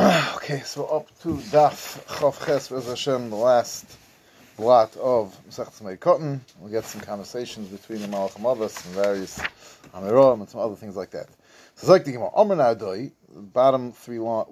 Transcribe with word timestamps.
okay, 0.36 0.60
so 0.60 0.86
up 0.86 1.08
to 1.20 1.34
Daf 1.52 2.02
Chav 2.06 2.46
Ches 2.46 2.68
Hashem, 2.68 3.28
the 3.28 3.36
last 3.36 3.84
blot 4.56 4.96
of 4.96 5.36
Masechet 5.46 5.82
Moed 5.82 5.98
Katan. 5.98 6.40
We'll 6.58 6.70
get 6.70 6.86
some 6.86 7.02
conversations 7.02 7.68
between 7.68 8.00
the 8.00 8.08
Malach 8.08 8.32
Amadas 8.32 8.82
and 8.86 8.94
various 8.94 9.38
Amirom 9.92 10.40
and 10.40 10.48
some 10.48 10.62
other 10.62 10.74
things 10.74 10.96
like 10.96 11.10
that. 11.10 11.26
So 11.26 11.82
it's 11.82 11.88
like 11.88 12.06
the 12.06 12.12
Gemara. 12.12 12.30
Amr 12.32 12.56
Nardoi, 12.56 13.10
bottom 13.28 13.92
three 13.92 14.18
line, 14.18 14.46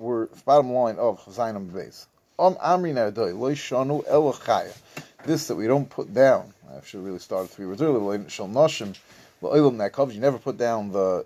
bottom 0.45 0.71
line 0.71 0.97
of 0.97 1.25
Chazayim 1.25 1.71
Beis. 1.71 2.05
Am 2.39 2.57
Amri 2.57 2.93
Nardoi, 2.93 3.35
Lo 3.35 3.51
Shanu 3.53 4.05
El 4.07 4.31
Chaya. 4.35 4.77
This 5.25 5.47
that 5.47 5.57
we 5.57 5.67
don't 5.67 5.89
put 5.89 6.13
down. 6.13 6.53
I 6.71 6.85
should 6.85 7.03
really 7.03 7.21
start 7.21 7.49
three 7.49 7.65
words 7.65 7.81
earlier. 7.81 8.01
Lo 8.01 8.29
Shal 8.29 8.49
Noshim, 8.49 8.95
Lo 9.41 9.55
Ilam 9.55 9.77
Nakov. 9.77 10.13
You 10.13 10.21
never 10.21 10.37
put 10.37 10.59
down 10.59 10.93
the 10.93 11.25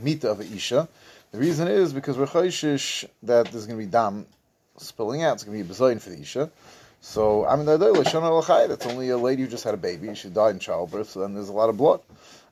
mita 0.00 0.30
of 0.30 0.40
Isha. 0.40 0.88
The 1.30 1.38
reason 1.38 1.68
is 1.68 1.92
because 1.92 2.16
we're 2.16 2.26
chayshish 2.26 3.04
that 3.24 3.52
there's 3.52 3.66
going 3.66 3.78
to 3.78 3.84
be 3.84 3.90
dam 3.90 4.24
spilling 4.78 5.22
out. 5.22 5.34
It's 5.34 5.44
going 5.44 5.58
to 5.58 5.64
be 5.64 5.70
a 5.70 5.74
bezoin 5.74 6.00
for 6.00 6.08
the 6.08 6.20
isha. 6.20 6.50
So 7.02 7.46
I 7.46 7.54
mean, 7.56 7.66
that's 7.66 8.86
only 8.86 9.10
a 9.10 9.18
lady 9.18 9.42
who 9.42 9.48
just 9.48 9.64
had 9.64 9.74
a 9.74 9.76
baby. 9.76 10.14
She 10.14 10.30
died 10.30 10.54
in 10.54 10.58
childbirth, 10.58 11.10
so 11.10 11.20
then 11.20 11.34
there's 11.34 11.50
a 11.50 11.52
lot 11.52 11.68
of 11.68 11.76
blood. 11.76 12.00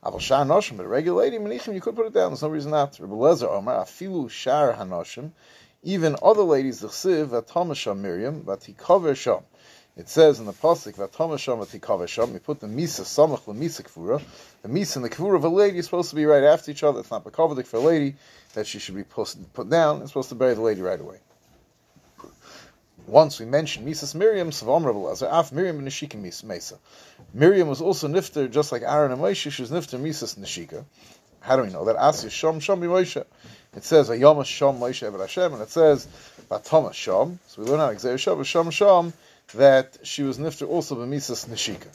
But 0.03 0.31
a 0.31 0.87
regular 0.87 1.23
lady, 1.23 1.37
you 1.73 1.81
could 1.81 1.95
put 1.95 2.05
it 2.05 2.13
down. 2.13 2.29
There's 2.29 2.43
no 2.43 2.49
reason 2.49 2.71
not. 2.71 2.99
Rabbi 2.99 3.13
Lezer 3.13 3.49
Omar, 3.49 3.83
afilu 3.83 4.29
shar 4.29 4.73
hanoshim, 4.73 5.31
even 5.83 6.15
other 6.21 6.43
ladies, 6.43 6.79
the 6.79 6.87
chsiv, 6.87 7.27
vatamasham 7.29 7.97
Miriam, 7.97 8.43
vatikaver 8.43 9.15
sham. 9.17 9.41
It 9.97 10.07
says 10.07 10.39
in 10.39 10.45
the 10.45 10.53
pasuk 10.53 10.93
vatamasham 10.93 11.65
vatikaver 11.65 12.07
sham. 12.07 12.31
We 12.31 12.39
put 12.39 12.59
the 12.59 12.67
misa 12.67 13.01
samach 13.01 13.41
lemisa 13.45 13.81
kfura. 13.81 14.21
The 14.61 14.69
misa 14.69 14.97
and 14.97 15.05
the 15.05 15.09
kfura 15.09 15.35
of 15.35 15.43
a 15.43 15.49
lady 15.49 15.79
is 15.79 15.85
supposed 15.85 16.11
to 16.11 16.15
be 16.15 16.25
right 16.25 16.43
after 16.43 16.71
each 16.71 16.83
other. 16.83 16.99
It's 16.99 17.11
not 17.11 17.25
bekavadik 17.25 17.65
for 17.65 17.77
a 17.77 17.81
lady 17.81 18.15
that 18.57 18.65
she 18.65 18.79
should 18.79 18.95
be 18.95 19.03
put, 19.03 19.35
down. 19.69 20.01
It's 20.01 20.09
supposed 20.09 20.29
to 20.29 20.35
bury 20.35 20.55
the 20.55 20.61
lady 20.61 20.81
right 20.81 20.99
away. 20.99 21.19
Once 23.05 23.39
we 23.39 23.45
mentioned 23.45 23.87
Misas 23.87 24.15
Miriam, 24.15 24.49
Savam 24.49 24.83
Rabbi 24.83 25.25
Af 25.29 25.51
Miriam 25.51 25.77
and 25.77 25.87
Nishika 25.87 26.15
Mesa. 26.43 26.79
Miriam 27.35 27.67
was 27.67 27.81
also 27.81 28.07
nifter, 28.07 28.49
just 28.49 28.71
like 28.71 28.81
Aaron 28.81 29.11
and 29.11 29.21
Moshe, 29.21 29.51
she 29.51 29.61
was 29.61 29.69
nifter 29.69 29.99
Misas 29.99 30.39
Nishika. 30.39 30.83
How 31.39 31.55
do 31.55 31.61
we 31.61 31.69
know 31.69 31.85
that? 31.85 31.97
Asya 31.97 32.29
Shom 32.29 32.57
Shom 32.57 32.79
Moshe. 32.79 33.23
It 33.75 33.83
says 33.83 34.09
Vayoma 34.09 34.41
Shom 34.41 34.79
Moshe 34.79 35.07
Eved 35.07 35.19
Hashem, 35.19 35.53
and 35.53 35.61
it 35.61 35.69
says 35.69 36.07
Batoma 36.49 36.89
Shom. 36.89 37.37
So 37.45 37.61
we 37.61 37.69
learn 37.69 37.79
out 37.79 37.93
Xer 37.93 38.15
Shom 38.15 38.39
Shom 38.39 38.71
Shom 38.71 39.13
that 39.53 39.99
she 40.01 40.23
was 40.23 40.39
nifter 40.39 40.67
also 40.67 40.95
Misas 41.05 41.47
Nishika. 41.47 41.87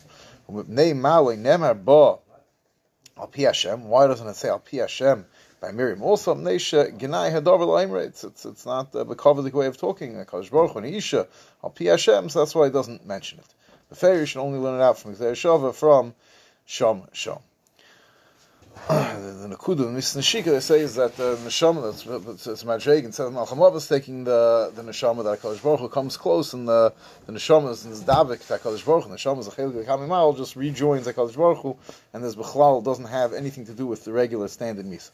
Why 3.88 4.06
doesn't 4.06 4.28
it 4.28 4.36
say 4.36 4.48
Al 4.48 4.58
Pi 4.58 4.76
Hashem? 4.78 5.26
By 5.62 5.70
Miriam. 5.70 6.02
Also, 6.02 6.34
Mnesha 6.34 6.98
Ginai 6.98 7.32
Hadavar 7.32 7.68
Laimra. 7.68 8.05
It's 8.05 8.24
it's 8.24 8.66
not 8.66 8.94
a 8.96 9.05
Bekovic 9.05 9.52
way 9.52 9.66
of 9.66 9.78
talking. 9.78 10.14
Kadosh 10.16 10.50
Baruch 10.50 10.74
and 10.74 10.84
Isha 10.84 11.28
Al 11.62 11.70
Pi 11.70 11.84
Hashem. 11.84 12.28
So 12.28 12.41
that's 12.41 12.54
why 12.54 12.66
he 12.66 12.72
doesn't 12.72 13.06
mention 13.06 13.38
it. 13.38 13.46
The 13.88 13.94
fair 13.94 14.27
should 14.27 14.41
only 14.41 14.58
learn 14.58 14.80
it 14.80 14.82
out 14.82 14.98
from 14.98 15.14
Xer 15.14 15.32
Shava 15.32 15.72
from 15.72 16.14
Shom 16.66 17.08
Shom. 17.12 17.41
the 18.88 19.54
Nakuda 19.54 19.86
in 19.86 19.94
Mishnah 19.94 20.22
Shika 20.22 20.46
they 20.46 20.60
say 20.60 20.80
is 20.80 20.94
that 20.94 21.14
the 21.16 21.36
neshama 21.36 21.82
that's 21.82 22.47
it's 22.47 22.64
Madreg 22.64 23.04
instead 23.04 23.26
of 23.26 23.34
Malcham 23.34 23.76
is 23.76 23.86
taking 23.86 24.24
the 24.24 24.72
the 24.74 24.82
neshama 24.82 25.22
that 25.22 25.41
Hakadosh 25.41 25.62
Baruch 25.62 25.92
comes 25.92 26.16
close 26.16 26.54
and 26.54 26.66
the 26.66 26.92
the 27.26 27.32
neshama 27.34 27.70
is 27.70 27.84
in 27.84 27.92
davik 27.92 28.44
that 28.47 28.62
Hakadosh 28.62 28.84
Baruch 28.84 29.04
the 29.04 29.14
neshama 29.14 29.41
is 29.41 29.47
a 29.47 29.50
chelik 29.50 30.08
mile 30.08 30.32
just 30.32 30.56
rejoins 30.56 31.06
Hakadosh 31.06 31.36
Baruch 31.36 31.76
and 32.14 32.24
this 32.24 32.34
bechlal 32.34 32.82
doesn't 32.82 33.04
have 33.04 33.34
anything 33.34 33.66
to 33.66 33.72
do 33.74 33.86
with 33.86 34.04
the 34.04 34.12
regular 34.12 34.48
standard 34.48 34.86
misa. 34.86 35.10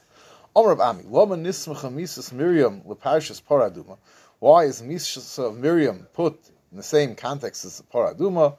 Omer 0.56 0.72
of 0.72 0.80
Ami, 0.80 1.04
Loma 1.04 1.36
Nismacha 1.36 1.92
Misas 1.92 2.32
Miriam 2.32 2.80
Leparshas 2.80 3.42
Paraduma. 3.42 3.98
Why 4.38 4.64
is 4.64 4.80
Misas 4.80 5.38
of 5.38 5.58
Miriam 5.58 6.06
put 6.14 6.38
in 6.70 6.78
the 6.78 6.82
same 6.82 7.14
context 7.14 7.64
as 7.64 7.82
Paraduma? 7.92 8.56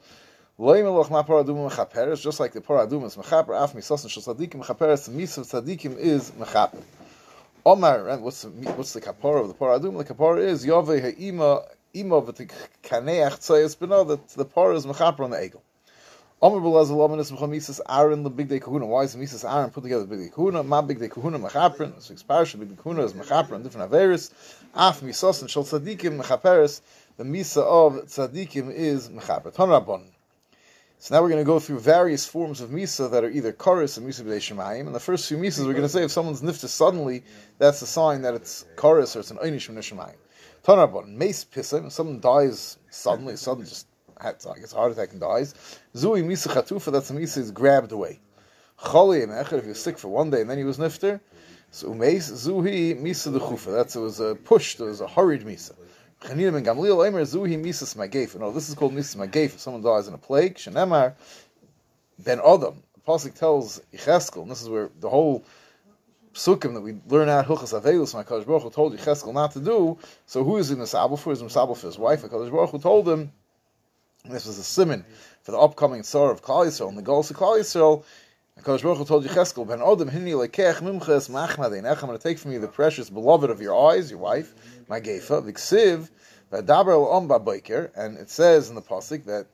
Ma 0.57 0.73
Paraduma 1.23 2.21
just 2.21 2.39
like 2.39 2.53
the 2.53 2.61
Paraduma 2.61 3.05
is 3.05 3.15
Mechaper, 3.15 3.61
Af 3.61 3.73
Misas 3.73 4.03
and 4.03 4.11
Shosadikim 4.11 4.63
Mechaperes, 4.63 5.05
the 5.05 5.11
Misas 5.11 5.53
of 5.53 5.65
Tzadikim 5.65 5.97
is 5.97 6.31
Mechaper. 6.31 6.81
Omar, 7.65 8.07
and 8.07 8.23
what's 8.23 8.43
the, 8.43 8.49
what's 8.49 8.93
the 8.93 9.01
kapara 9.01 9.41
of 9.41 9.47
the 9.47 9.53
Paraduma? 9.55 10.05
The 10.05 10.13
kapara 10.13 10.43
is 10.45 10.65
Yove 10.65 10.87
Ha'ima 10.87 11.63
Ima 11.93 12.21
V'Tikaneach 12.21 13.39
Tzayas 13.39 13.75
B'na, 13.75 14.07
that 14.07 14.27
the 14.29 14.45
para 14.45 14.75
is 14.75 14.85
Mechaper 14.85 15.21
on 15.21 15.31
the 15.31 15.37
Egel. 15.37 15.61
Omer 16.41 16.61
Belaz 16.61 16.89
Lomanis 16.89 17.33
Mechamisas 17.33 17.81
Aaron 17.89 18.23
the 18.23 18.29
Big 18.29 18.47
Day 18.47 18.61
Kahuna. 18.61 18.85
Why 18.85 19.03
is 19.03 19.13
Misas 19.13 19.43
Aaron 19.43 19.71
put 19.71 19.83
together 19.83 20.05
Big 20.05 20.19
Day 20.19 20.29
Kahuna? 20.33 20.63
Ma 20.63 20.81
Big 20.81 20.97
Day 20.97 21.09
Kahuna 21.09 21.37
Mechaprin. 21.37 22.01
So 22.01 22.13
Parsha 22.13 22.57
Big 22.57 22.69
Day 22.69 22.75
Kahuna 22.81 23.03
is 23.03 23.11
Mechaprin 23.11 23.61
different 23.61 23.91
Averis. 23.91 24.31
Af 24.73 25.01
Misas 25.01 25.41
and 25.41 25.51
Shal 25.51 25.65
Tzadikim 25.65 26.17
Mechaperes. 26.17 26.79
The 27.17 27.25
Misa 27.25 27.61
of 27.61 28.05
Tzadikim 28.05 28.73
is 28.73 29.09
Mechaprin. 29.09 29.53
Ton 29.53 29.67
Rabban. 29.67 30.05
So 30.99 31.13
now 31.13 31.21
we're 31.21 31.27
going 31.27 31.41
to 31.41 31.45
go 31.45 31.59
through 31.59 31.81
various 31.81 32.25
forms 32.25 32.61
of 32.61 32.69
Misa 32.69 33.11
that 33.11 33.25
are 33.25 33.29
either 33.29 33.51
Karis 33.51 33.97
and 33.97 34.07
Misa 34.07 34.21
B'dei 34.21 34.37
Shemayim. 34.37 34.85
And 34.85 34.95
the 34.95 35.01
first 35.01 35.27
few 35.27 35.35
Misas 35.35 35.65
we're 35.65 35.73
going 35.73 35.83
to 35.83 35.89
say 35.89 36.05
if 36.05 36.11
someone's 36.11 36.41
nifta 36.41 36.69
suddenly, 36.69 37.25
that's 37.57 37.81
a 37.81 37.85
sign 37.85 38.21
that 38.21 38.33
it's 38.33 38.63
Karis 38.77 39.17
or 39.17 39.19
it's 39.19 39.31
an 39.31 39.39
Einish 39.39 39.69
B'dei 39.69 39.79
Shemayim. 39.79 40.15
Ton 40.63 40.77
Rabban. 40.77 41.15
Mace 41.15 41.43
Pissa. 41.43 41.85
If 41.85 41.91
someone 41.91 42.21
dies 42.21 42.77
suddenly, 42.89 43.35
suddenly 43.35 43.67
just 43.67 43.87
gets 44.21 44.73
a 44.73 44.75
heart 44.75 44.91
attack 44.91 45.11
and 45.11 45.21
dies. 45.21 45.53
Zui 45.95 46.23
misa 46.23 46.47
chatufa, 46.47 46.91
that's 46.91 47.09
a 47.09 47.13
misa 47.13 47.37
is 47.37 47.51
grabbed 47.51 47.91
away. 47.91 48.19
Choli 48.79 49.53
if 49.53 49.65
you're 49.65 49.75
sick 49.75 49.97
for 49.97 50.07
one 50.07 50.29
day 50.29 50.41
and 50.41 50.49
then 50.49 50.57
he 50.57 50.63
was 50.63 50.77
nifter, 50.77 51.19
so 51.71 51.89
umeis 51.89 52.31
zuhi 52.31 52.99
misa 52.99 53.31
the 53.31 53.39
chufa. 53.39 53.73
That's 53.75 53.95
it 53.95 53.99
was 53.99 54.19
a 54.19 54.35
push, 54.35 54.79
it 54.79 54.83
was 54.83 55.01
a 55.01 55.07
hurried 55.07 55.43
misa. 55.43 55.73
Chanina 56.21 56.53
ben 56.53 56.63
Gamliel 56.63 56.97
Eimer 56.97 57.21
zuhi 57.21 57.61
misa 57.61 57.83
smagef. 57.83 58.39
No, 58.39 58.51
this 58.51 58.69
is 58.69 58.75
called 58.75 58.93
misa. 58.93 59.35
If 59.35 59.59
someone 59.59 59.81
dies 59.81 60.07
in 60.07 60.13
a 60.13 60.17
plague, 60.17 60.55
shenemar 60.55 61.13
ben 62.17 62.39
adam. 62.39 62.83
The 62.93 63.01
pasuk 63.01 63.33
tells 63.33 63.81
Yecheskel, 63.93 64.43
and 64.43 64.51
this 64.51 64.61
is 64.61 64.69
where 64.69 64.89
the 64.99 65.09
whole 65.09 65.43
psukim 66.33 66.73
that 66.73 66.81
we 66.81 66.95
learn 67.07 67.27
out 67.27 67.47
Hilchas 67.47 67.79
Avelus, 67.79 68.13
my 68.13 68.23
Kadosh 68.23 68.45
Baruch 68.45 68.63
Hu 68.63 68.69
told 68.69 68.97
Yecheskel 68.97 69.33
not 69.33 69.51
to 69.53 69.59
do. 69.59 69.97
So 70.25 70.43
who 70.43 70.57
is 70.57 70.71
in 70.71 70.79
the 70.79 70.87
sabel 70.87 71.17
for? 71.17 71.33
Is 71.33 71.39
sabel 71.51 71.75
for 71.75 71.87
his 71.87 71.97
wife? 71.97 72.21
Kadosh 72.23 72.51
Baruch 72.51 72.69
Hu 72.71 72.79
told 72.79 73.09
him 73.09 73.31
this 74.25 74.45
was 74.45 74.57
a 74.57 74.63
simon 74.63 75.05
for 75.43 75.51
the 75.51 75.57
upcoming 75.57 76.01
Sorah 76.01 76.31
of 76.31 76.41
Klal 76.41 76.65
Yisrael 76.65 76.89
and 76.89 76.97
the 76.97 77.01
goals 77.01 77.31
of 77.31 77.37
Klal 77.37 77.57
Yisrael. 77.57 78.03
Kodesh 78.61 78.83
Baruch 78.83 79.07
told 79.07 79.25
Yecheskel, 79.25 79.65
Ben 79.65 79.79
Odom 79.79 80.11
Hini 80.11 80.33
Lekech 80.33 80.81
Mimches 80.81 81.29
Machmadein. 81.29 81.89
I'm 81.89 82.05
going 82.05 82.17
to 82.17 82.21
take 82.21 82.37
from 82.37 82.51
you 82.51 82.59
the 82.59 82.67
precious 82.67 83.09
beloved 83.09 83.49
of 83.49 83.61
your 83.61 83.89
eyes, 83.89 84.11
your 84.11 84.19
wife, 84.19 84.53
my 84.89 84.99
Gefa, 84.99 85.41
Viksiv, 85.49 86.09
Vadaber 86.51 86.91
El 86.91 87.05
Omba 87.05 87.41
Boiker. 87.41 87.89
And 87.95 88.17
it 88.17 88.29
says 88.29 88.67
in 88.67 88.75
the 88.75 88.81
Pasuk 88.81 89.23
that 89.25 89.47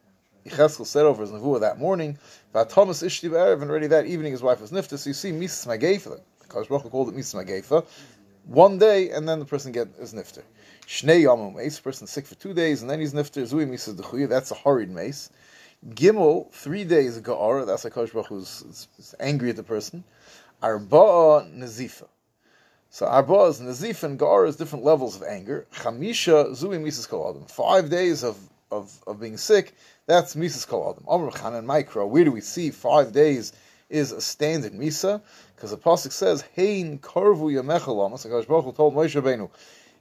Yecheskel 0.47 0.87
said 0.87 1.05
over 1.05 1.21
his 1.21 1.31
nevuah 1.31 1.59
that 1.59 1.77
morning, 1.77 2.17
Vatomas 2.53 3.03
Ishti 3.03 3.29
Erev, 3.29 3.61
and 3.61 3.69
already 3.69 3.87
that 3.87 4.07
evening 4.07 4.31
his 4.31 4.41
wife 4.41 4.59
was 4.59 4.71
nifta. 4.71 4.97
So 4.97 5.11
you 5.11 5.13
see, 5.13 5.31
Mises 5.31 5.67
Magefa, 5.67 6.19
Kodesh 6.47 6.67
Baruch 6.67 6.81
Hu 6.81 6.89
called 6.89 7.09
it 7.09 7.15
Mises 7.15 7.35
Magefa, 7.35 7.85
one 8.45 8.79
day, 8.79 9.11
and 9.11 9.29
then 9.29 9.37
the 9.37 9.45
person 9.45 9.71
get 9.71 9.89
is 9.99 10.15
nifter. 10.15 10.41
Shnei 10.87 11.23
yamim 11.23 11.55
mace, 11.55 11.79
person 11.79 12.07
sick 12.07 12.27
for 12.27 12.35
two 12.35 12.53
days, 12.53 12.81
and 12.81 12.89
then 12.89 12.99
he's 12.99 13.13
nifter. 13.13 13.41
Zui 13.43 13.67
misas 13.67 13.95
dechuya. 13.95 14.29
That's 14.29 14.51
a 14.51 14.55
hurried 14.55 14.91
mace. 14.91 15.29
Gimel, 15.89 16.51
three 16.51 16.83
days 16.83 17.19
ga'ara. 17.19 17.65
That's 17.65 17.85
a 17.85 17.89
Kosh 17.89 18.11
Baruch 18.11 18.27
who's 18.27 18.87
angry 19.19 19.49
at 19.49 19.55
the 19.55 19.63
person. 19.63 20.03
Arba'a 20.61 21.51
nazifa. 21.55 22.07
So 22.89 23.05
arba 23.05 23.45
is 23.45 23.59
nazifa 23.59 24.03
and 24.03 24.19
ga'ara 24.19 24.47
is 24.47 24.55
different 24.55 24.85
levels 24.85 25.15
of 25.15 25.23
anger. 25.23 25.67
Chamisha 25.73 26.51
zui 26.51 26.79
misas 26.79 27.09
kol 27.09 27.29
adam. 27.29 27.45
Five 27.45 27.89
days 27.89 28.23
of, 28.23 28.37
of, 28.71 28.97
of 29.05 29.19
being 29.19 29.37
sick. 29.37 29.75
That's 30.05 30.35
misas 30.35 30.65
kol 30.67 30.91
adam. 30.91 31.03
Amr 31.07 31.31
Chan 31.31 31.55
and 31.55 31.67
Micro. 31.67 32.05
Where 32.05 32.23
do 32.23 32.31
we 32.31 32.41
see 32.41 32.71
five 32.71 33.11
days 33.11 33.53
is 33.89 34.11
a 34.11 34.21
standard 34.21 34.73
misa? 34.73 35.21
Because 35.55 35.71
the 35.71 35.77
pasuk 35.77 36.13
says, 36.13 36.43
"Hein 36.55 36.99
karvu 36.99 37.51
yamechalamos." 37.51 38.23
The 38.23 38.29
Kosh 38.29 38.45
Baruch 38.45 38.75
told 38.75 38.95
Moshe 38.95 39.21
Rabbeinu. 39.21 39.49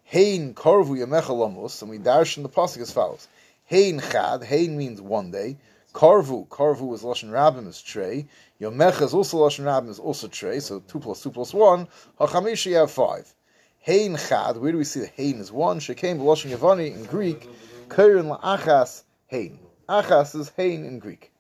Hein 0.05 0.55
karvu 0.55 0.99
yamechalamus, 0.99 1.81
and 1.83 1.91
we 1.91 1.99
dash 1.99 2.37
in 2.37 2.43
the 2.43 2.49
pasuk 2.49 2.83
as 2.83 2.91
follows: 2.91 3.27
Hein 3.65 4.01
chad. 4.01 4.45
Hein 4.45 4.77
means 4.77 5.01
one 5.01 5.31
day. 5.31 5.57
Karvu, 5.93 6.47
karvu 6.49 6.93
is 6.95 7.03
lashon 7.03 7.31
rabbim 7.31 7.67
is 7.67 7.81
trey. 7.81 8.27
Yomecha 8.61 9.03
is 9.03 9.15
also 9.15 9.39
lashon 9.39 9.65
rabbim 9.65 9.89
is 9.89 9.99
also 9.99 10.29
trey. 10.29 10.61
So 10.61 10.81
two 10.81 11.01
plus 11.01 11.23
two 11.23 11.31
plus 11.31 11.55
one. 11.55 11.89
Hachamishi 12.21 12.67
you 12.67 12.77
have 12.77 12.91
five. 12.91 13.33
Hein 13.81 14.17
chad. 14.17 14.57
Where 14.59 14.73
do 14.73 14.79
we 14.79 14.85
see 14.85 15.01
the 15.01 15.07
hein 15.07 15.41
is 15.41 15.51
one? 15.51 15.81
Shekem 15.81 16.19
lashon 16.19 16.55
yavani 16.55 16.95
in 16.95 17.05
Greek. 17.05 17.49
Keren 17.89 18.27
la'achas 18.27 19.03
hein. 19.29 19.59
Achas 19.89 20.35
is 20.39 20.51
hein 20.57 20.85
in 20.85 20.99
Greek. 20.99 21.33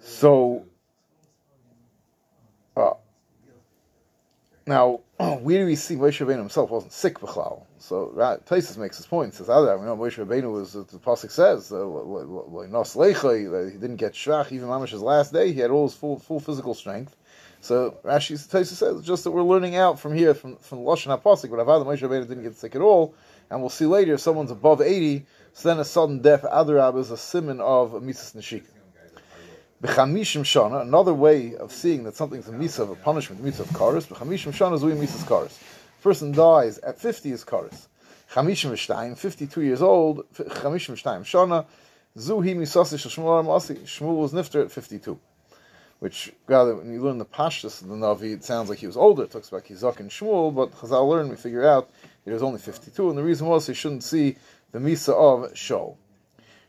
So 0.00 0.66
uh, 2.76 2.94
Now, 4.66 5.00
where 5.18 5.58
do 5.58 5.66
we 5.66 5.74
see 5.74 5.96
Moshe 5.96 6.24
Rabbeinu 6.24 6.38
himself 6.38 6.70
wasn't 6.70 6.92
sick 6.92 7.18
b'chlal? 7.18 7.64
So 7.78 8.12
right, 8.14 8.44
Taisus 8.46 8.78
makes 8.78 8.96
his 8.96 9.06
point. 9.06 9.34
Says, 9.34 9.48
"Other, 9.48 9.76
we 9.76 9.86
know 9.86 9.96
Moshe 9.96 10.24
Rabbeinu 10.24 10.52
was 10.52 10.74
the 10.74 10.84
pasuk 10.84 11.32
says 11.32 11.72
uh, 11.72 13.70
he 13.72 13.78
didn't 13.78 13.96
get 13.96 14.12
shvach 14.12 14.52
even 14.52 14.68
Mamish's 14.68 15.02
last 15.02 15.32
day. 15.32 15.52
He 15.52 15.58
had 15.58 15.72
all 15.72 15.88
his 15.88 15.94
full 15.94 16.18
full 16.18 16.38
physical 16.38 16.74
strength. 16.74 17.16
So 17.60 17.96
Rashi 18.04 18.38
says 18.38 19.04
just 19.04 19.24
that 19.24 19.32
we're 19.32 19.42
learning 19.42 19.74
out 19.74 19.98
from 19.98 20.14
here 20.14 20.32
from 20.32 20.56
from 20.56 20.78
Lashon 20.80 21.16
Haposik, 21.16 21.50
but 21.50 21.58
Avad 21.58 21.84
Moshe 21.84 22.00
Rabbeinu 22.00 22.28
didn't 22.28 22.44
get 22.44 22.56
sick 22.56 22.76
at 22.76 22.82
all, 22.82 23.16
and 23.50 23.60
we'll 23.60 23.70
see 23.70 23.86
later 23.86 24.14
if 24.14 24.20
someone's 24.20 24.52
above 24.52 24.80
eighty, 24.80 25.26
so 25.54 25.68
then 25.68 25.80
a 25.80 25.84
sudden 25.84 26.20
death 26.20 26.42
Adarab 26.42 26.98
is 26.98 27.10
a 27.10 27.16
simon 27.16 27.60
of 27.60 27.94
a 27.94 28.00
Mises 28.00 28.32
Nashika. 28.34 28.66
B'chamishim 29.82 30.42
shana, 30.42 30.82
another 30.82 31.12
way 31.12 31.56
of 31.56 31.72
seeing 31.72 32.04
that 32.04 32.14
something's 32.14 32.46
a 32.46 32.52
misa 32.52 32.80
of 32.80 32.90
a 32.90 32.94
punishment, 32.94 33.44
misa 33.44 33.60
of 33.60 33.68
karis. 33.70 34.06
B'chamishim 34.06 34.52
shana 34.52 34.80
we 34.80 34.92
misas 34.92 35.24
karis. 35.24 35.58
Person 36.04 36.30
dies 36.30 36.78
at 36.78 37.00
fifty 37.00 37.32
is 37.32 37.44
karis. 37.44 37.88
Chamishim 38.32 38.70
v'shtayim, 38.70 39.18
fifty-two 39.18 39.62
years 39.62 39.82
old. 39.82 40.24
Chamishim 40.34 40.94
v'shtayim 40.94 41.22
shana. 41.22 41.66
Zuhi 42.16 42.54
misasi 42.54 42.96
shmuel 42.96 43.44
masi. 43.44 43.76
Shmuel 43.80 44.18
was 44.18 44.32
nifter 44.32 44.62
at 44.64 44.70
fifty-two. 44.70 45.18
Which, 45.98 46.32
rather, 46.46 46.76
when 46.76 46.92
you 46.92 47.00
learn 47.00 47.18
the 47.18 47.24
pashtus 47.24 47.82
of 47.82 47.88
the 47.88 47.94
Navi, 47.94 48.34
it 48.34 48.44
sounds 48.44 48.68
like 48.68 48.78
he 48.78 48.86
was 48.86 48.96
older. 48.96 49.24
It 49.24 49.30
talks 49.30 49.48
about 49.48 49.64
Kizak 49.64 50.00
and 50.00 50.10
Shmuel, 50.10 50.52
but 50.52 50.72
Chazal 50.72 51.08
learned, 51.08 51.30
we 51.30 51.36
figure 51.36 51.64
out 51.64 51.90
he 52.24 52.32
was 52.32 52.42
only 52.42 52.58
52, 52.58 53.08
and 53.08 53.16
the 53.16 53.22
reason 53.22 53.46
was 53.46 53.68
he 53.68 53.74
shouldn't 53.74 54.02
see 54.02 54.36
the 54.72 54.80
Misa 54.80 55.10
of 55.10 55.52
Shol. 55.52 55.96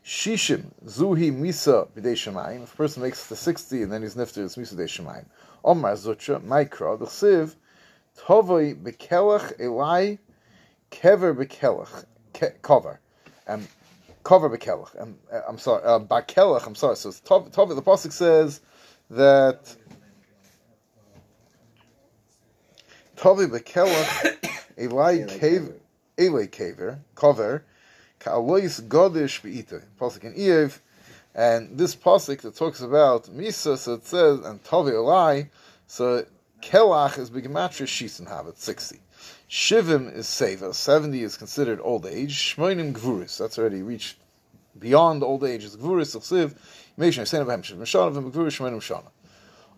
Shishim, 0.04 0.66
Zuhi 0.84 1.32
Misa 1.32 1.88
B'dei 1.88 2.12
Shemayim. 2.12 2.64
If 2.64 2.74
a 2.74 2.76
person 2.76 3.02
makes 3.02 3.26
the 3.26 3.36
60 3.36 3.82
and 3.84 3.92
then 3.92 4.02
he's 4.02 4.14
nifter, 4.14 4.44
it's 4.44 4.56
Misa 4.56 4.74
B'dei 4.74 4.84
Shemayim. 4.84 5.24
Omar 5.64 5.94
Zutra, 5.94 6.40
Maikra, 6.40 6.98
the 6.98 7.06
Siv, 7.06 7.54
Tovoi 8.18 8.74
Bekelach 8.80 9.58
Elai, 9.58 10.18
Kever 10.90 11.34
Bekelach, 11.34 12.04
Cover. 12.62 13.00
and 13.46 13.66
cover 14.24 14.50
Bekelach. 14.50 15.00
Um, 15.00 15.16
uh, 15.32 15.40
I'm 15.48 15.58
sorry, 15.58 15.84
uh, 15.84 16.00
Bakelach, 16.00 16.66
I'm 16.66 16.74
sorry. 16.74 16.96
So 16.96 17.10
it's 17.10 17.20
Tov, 17.20 17.52
Tov, 17.52 17.74
the 17.74 17.82
Pasuk 17.82 18.12
says 18.12 18.60
that 19.10 19.74
Tovi 23.16 23.46
Bekelach 23.46 24.38
Elai 24.78 25.28
Kever, 25.38 25.74
Elai 26.18 26.48
Kever, 26.48 26.98
Cover, 27.14 27.64
Ka'alois 28.24 28.80
Godish 28.88 29.42
Be'ita. 29.42 29.82
Pasuk 30.00 30.24
in 30.24 30.32
Eiv, 30.32 30.78
and 31.34 31.76
this 31.76 31.94
pasuk 31.94 32.40
that 32.40 32.56
talks 32.56 32.80
about 32.80 33.24
Misa, 33.24 33.76
so 33.76 33.94
it 33.94 34.06
says, 34.06 34.40
and 34.40 34.64
Tavi 34.64 34.92
Elai, 34.92 35.50
so 35.86 36.24
Kelach 36.62 37.18
is 37.18 37.30
Begematria 37.30 37.86
Shisen 37.86 38.26
Habit, 38.26 38.58
60. 38.58 38.98
Shivim 39.50 40.10
is 40.14 40.26
Seva, 40.26 40.74
70 40.74 41.22
is 41.22 41.36
considered 41.36 41.80
old 41.82 42.06
age. 42.06 42.56
Shmoinim 42.56 42.94
Gvuris, 42.94 43.36
that's 43.36 43.58
already 43.58 43.82
reached 43.82 44.16
beyond 44.78 45.22
old 45.22 45.44
age, 45.44 45.62
is 45.64 45.76
Gvuris, 45.76 46.16
Siv, 46.16 46.56
Meshin, 46.98 47.24
Ysein 47.24 47.44
Abahem, 47.44 47.60
Shivim 47.60 47.82
Shana, 47.82 48.30
Gvuris, 48.30 48.58
Shmoinim 48.58 48.80
Shana. 48.80 49.10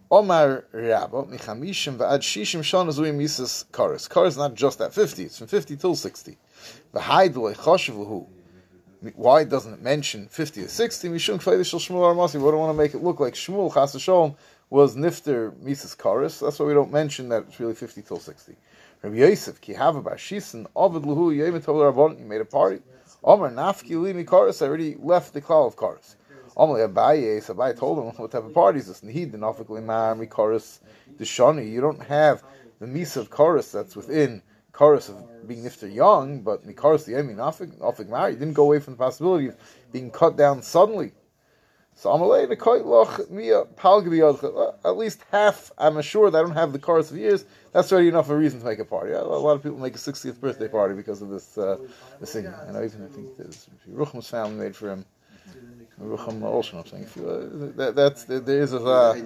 Omar 0.08 0.66
Rabba, 0.70 1.25
Michamishim 1.25 1.96
Va'ad 1.96 2.20
Shishim 2.20 2.60
Shana 2.60 2.93
Zui 2.93 3.12
Mises 3.12 3.64
Karis. 3.72 4.08
Karis 4.08 4.28
is 4.28 4.37
not 4.37 4.54
just 4.54 4.81
at 4.81 4.94
50, 4.94 5.25
it's 5.25 5.38
from 5.38 5.48
50 5.48 5.76
till 5.76 5.96
60. 5.96 6.38
V'haidloi 6.94 7.56
Choshev 7.56 7.96
why 9.14 9.44
doesn't 9.44 9.75
it 9.75 9.82
mention 9.82 10.29
50 10.29 10.64
or 10.64 10.69
60? 10.69 11.08
Mishum 11.08 11.38
Kfeidishal 11.38 11.79
Shmuel 11.79 12.14
Armasi. 12.14 12.35
We 12.35 12.50
don't 12.50 12.58
want 12.58 12.76
to 12.76 12.82
make 12.82 12.94
it 12.94 13.03
look 13.03 13.20
like 13.20 13.35
Shmuel 13.35 13.73
Chas 13.73 13.94
was 14.69 14.97
Nifter 14.97 15.56
Mises 15.62 15.94
Karis. 15.94 16.41
That's 16.41 16.58
why 16.58 16.67
we 16.67 16.75
don't 16.75 16.93
mention 16.93 17.29
that 17.29 17.44
it's 17.49 17.61
really 17.61 17.75
50 17.75 18.03
till 18.03 18.19
60. 18.19 18.56
Rabbi 19.03 19.17
Yosef, 19.17 19.61
Ki 19.61 19.75
Hava 19.75 20.03
Bashisen, 20.03 20.67
Ovid 20.75 21.05
Luhu, 21.05 21.37
Yemet 21.37 21.62
Rabban, 21.62 22.19
he 22.19 22.25
made 22.25 22.41
a 22.41 22.44
party. 22.44 22.81
Omar 23.23 23.50
Nafki 23.50 23.91
Limi 23.91 24.25
Karis, 24.25 24.62
I 24.62 24.67
already 24.67 24.97
left 24.99 25.32
the 25.32 25.41
cloud 25.41 25.67
of 25.67 25.76
Karis. 25.76 26.17
Omar 26.56 26.79
Abaye, 26.88 27.43
so 27.43 27.55
Abaye 27.55 27.79
told 27.79 27.99
him, 27.99 28.06
what 28.06 28.31
type 28.32 28.44
of 28.44 28.55
party 28.55 28.81
is 28.81 28.88
this? 28.88 29.03
And 29.03 29.11
he 29.11 29.26
did 29.26 29.38
not 29.38 29.56
Limar, 29.58 30.26
Karis, 30.29 30.81
Deshani. 31.17 31.70
You 31.70 31.81
don't 31.81 32.03
have 32.03 32.43
the 32.81 32.87
Misa 32.87 33.19
of 33.19 33.31
Karis 33.31 33.70
that's 33.70 33.94
within 33.94 34.43
Karis 34.76 35.08
of 35.08 35.49
being 35.49 35.64
nifter 35.64 35.93
young, 35.93 36.43
but 36.43 36.67
Mikaris 36.67 37.06
the 37.06 37.12
Yemi 37.12 37.34
Nafik 37.34 38.08
married 38.08 38.38
didn't 38.38 38.55
go 38.55 38.64
away 38.64 38.78
from 38.78 38.94
the 38.94 38.99
possibility 38.99 39.49
of 39.49 39.56
being 39.90 40.11
cut 40.11 40.37
down 40.37 40.61
suddenly. 40.61 41.12
So 41.94 42.11
Palgabi 42.11 42.52
at 44.84 44.96
least 44.99 45.25
half 45.32 45.73
I'm 45.78 45.96
assured 45.96 46.34
I 46.34 46.43
don't 46.43 46.52
have 46.52 46.75
the 46.75 46.78
Karis 46.78 47.11
of 47.11 47.17
years, 47.17 47.46
that's 47.73 47.90
already 47.90 48.08
enough 48.08 48.26
of 48.26 48.32
a 48.32 48.37
reason 48.37 48.61
to 48.61 48.67
make 48.67 48.78
a 48.78 48.84
party. 48.84 49.12
A 49.12 49.23
lot 49.23 49.55
of 49.55 49.62
people 49.62 49.78
make 49.78 49.94
a 49.94 49.99
sixtieth 49.99 50.38
birthday 50.38 50.69
party 50.69 50.94
because 50.94 51.22
of 51.22 51.31
this 51.31 51.56
uh, 51.56 51.79
this 52.20 52.34
thing. 52.34 52.44
You 52.44 52.72
know, 52.75 52.84
even 52.84 53.05
I 53.05 53.08
think 53.08 53.34
there's 53.38 53.70
Ruchm's 53.90 54.29
family 54.29 54.64
made 54.64 54.76
for 54.76 54.90
him. 54.90 55.06
Rucham 55.99 56.43
Olshan, 56.43 56.81
I'm 56.81 56.87
saying 56.87 57.05
if 57.05 57.17
you, 57.17 57.26
uh, 57.26 57.72
that, 57.76 57.94
that's 57.94 58.25
there 58.25 58.61
is 58.61 58.75
a 58.75 58.79
uh, 58.79 59.17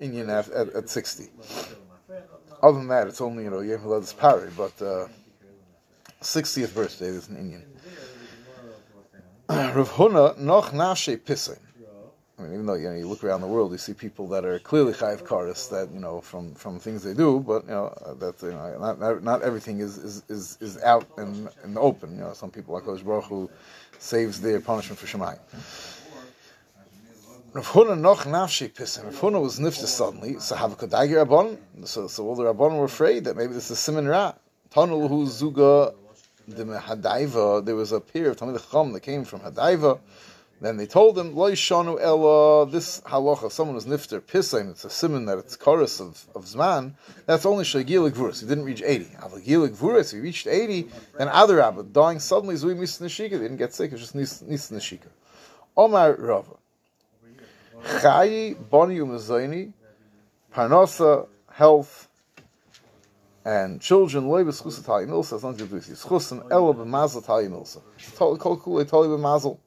Indian 0.00 0.30
at, 0.30 0.48
at, 0.48 0.74
at 0.74 0.88
sixty. 0.88 1.28
Other 2.62 2.78
than 2.78 2.88
that, 2.88 3.06
it's 3.06 3.20
only, 3.20 3.44
you 3.44 3.50
know, 3.50 3.60
Yom 3.60 4.04
Pari, 4.18 4.50
but 4.56 4.80
uh, 4.82 5.08
60th 6.22 6.74
birthday 6.74 7.06
is 7.06 7.28
an 7.28 7.36
Indian. 7.36 7.64
Rav 9.48 9.90
Huna, 9.92 10.38
noch 10.38 10.72
nashe 10.72 11.18
pissin. 11.18 11.58
I 12.38 12.42
mean, 12.42 12.52
even 12.52 12.66
though 12.66 12.74
you 12.74 12.90
know 12.90 12.94
you 12.94 13.08
look 13.08 13.24
around 13.24 13.40
the 13.40 13.46
world, 13.46 13.72
you 13.72 13.78
see 13.78 13.94
people 13.94 14.28
that 14.28 14.44
are 14.44 14.58
clearly 14.58 14.92
chayiv 14.92 15.22
karis 15.22 15.70
that 15.70 15.90
you 15.90 16.00
know 16.00 16.20
from, 16.20 16.54
from 16.54 16.78
things 16.78 17.02
they 17.02 17.14
do, 17.14 17.40
but 17.40 17.64
you 17.64 17.70
know 17.70 17.86
uh, 18.04 18.12
that 18.14 18.42
you 18.42 18.50
know 18.50 18.76
not, 18.78 19.22
not, 19.22 19.42
everything 19.42 19.80
is, 19.80 19.96
is, 19.96 20.58
is, 20.60 20.78
out 20.82 21.06
in, 21.16 21.48
in 21.64 21.72
the 21.72 21.80
open. 21.80 22.14
You 22.16 22.24
know, 22.24 22.32
some 22.34 22.50
people 22.50 22.74
like 22.74 22.84
Baruch 22.84 23.24
who 23.24 23.48
saves 23.98 24.38
their 24.40 24.60
punishment 24.60 24.98
for 24.98 25.06
Shemayim. 25.06 25.38
Rav 27.56 27.68
Huna 27.68 27.98
noch 27.98 28.24
nafshi 28.24 28.70
pisim. 28.70 29.04
Rav 29.04 29.18
Huna 29.18 29.40
was 29.40 29.58
nifta 29.58 29.86
suddenly, 29.86 30.38
so 30.38 30.54
have 30.56 30.74
a 30.74 30.76
kodagi. 30.76 31.56
So, 31.86 32.06
so 32.06 32.26
all 32.26 32.34
the 32.34 32.44
rabban 32.44 32.76
were 32.76 32.84
afraid 32.84 33.24
that 33.24 33.34
maybe 33.34 33.54
this 33.54 33.70
is 33.70 33.78
simon 33.78 34.06
ra. 34.06 34.34
Tanul 34.70 35.08
hu 35.08 35.24
zuga 35.24 35.94
the 36.46 36.64
hadaiva. 36.64 37.64
There 37.64 37.74
was 37.74 37.92
a 37.92 38.00
pair 38.00 38.28
of 38.28 38.36
Talmid 38.36 38.60
Chacham 38.60 38.92
that 38.92 39.00
came 39.00 39.24
from 39.24 39.40
hadaiva. 39.40 39.98
Then 40.60 40.76
they 40.76 40.84
told 40.84 41.18
him, 41.18 41.34
Lo 41.34 41.50
shanu 41.52 41.98
ella, 41.98 42.70
this 42.70 43.00
halacha, 43.00 43.50
someone 43.50 43.74
was 43.74 43.86
nifter 43.86 44.20
pisim, 44.20 44.72
it's 44.72 44.84
a 44.84 44.90
simon 44.90 45.24
that 45.24 45.38
it's 45.38 45.56
chorus 45.56 45.98
of, 45.98 46.26
of 46.34 46.44
Zman, 46.44 46.92
that's 47.24 47.46
only 47.46 47.64
Shagil 47.64 48.10
Gvuris, 48.10 48.40
he 48.40 48.46
didn't 48.46 48.64
reach 48.64 48.82
80. 48.82 49.04
Avagil 49.22 49.68
Gvuris, 49.68 50.12
he 50.12 50.20
reached 50.20 50.46
80, 50.46 50.88
then 51.18 51.28
other 51.28 51.60
Abba, 51.60 51.84
dying 51.84 52.18
suddenly, 52.18 52.54
Zui 52.54 52.78
Nis 52.78 52.98
Nashika, 52.98 53.32
they 53.32 53.38
didn't 53.38 53.58
get 53.58 53.74
sick, 53.74 53.92
it 53.92 53.92
was 53.92 54.00
just 54.00 54.14
Nis 54.14 54.70
Nashika. 54.70 55.08
Omar 55.76 56.14
Rava, 56.14 56.52
Chayi, 57.84 58.56
Boni 58.70 58.98
Umazaini, 58.98 59.72
Parnasa, 60.54 61.26
health, 61.52 62.08
and 63.44 63.80
children, 63.80 64.28
loy 64.28 64.44
b'schus 64.44 64.80
atali 64.80 65.06
milsa, 65.06 65.40
long 65.42 65.54
as 65.54 65.60
you 65.60 65.66
do 65.66 65.78
this. 65.78 66.04
Schusim, 66.04 66.50
ela 66.50 66.74
b'mazel 66.74 67.22
atali 67.22 67.48
milsa. 67.48 67.80
Kol 68.16 68.56
kule 68.56 68.84
tali 68.84 69.08
b'mazel. 69.08 69.58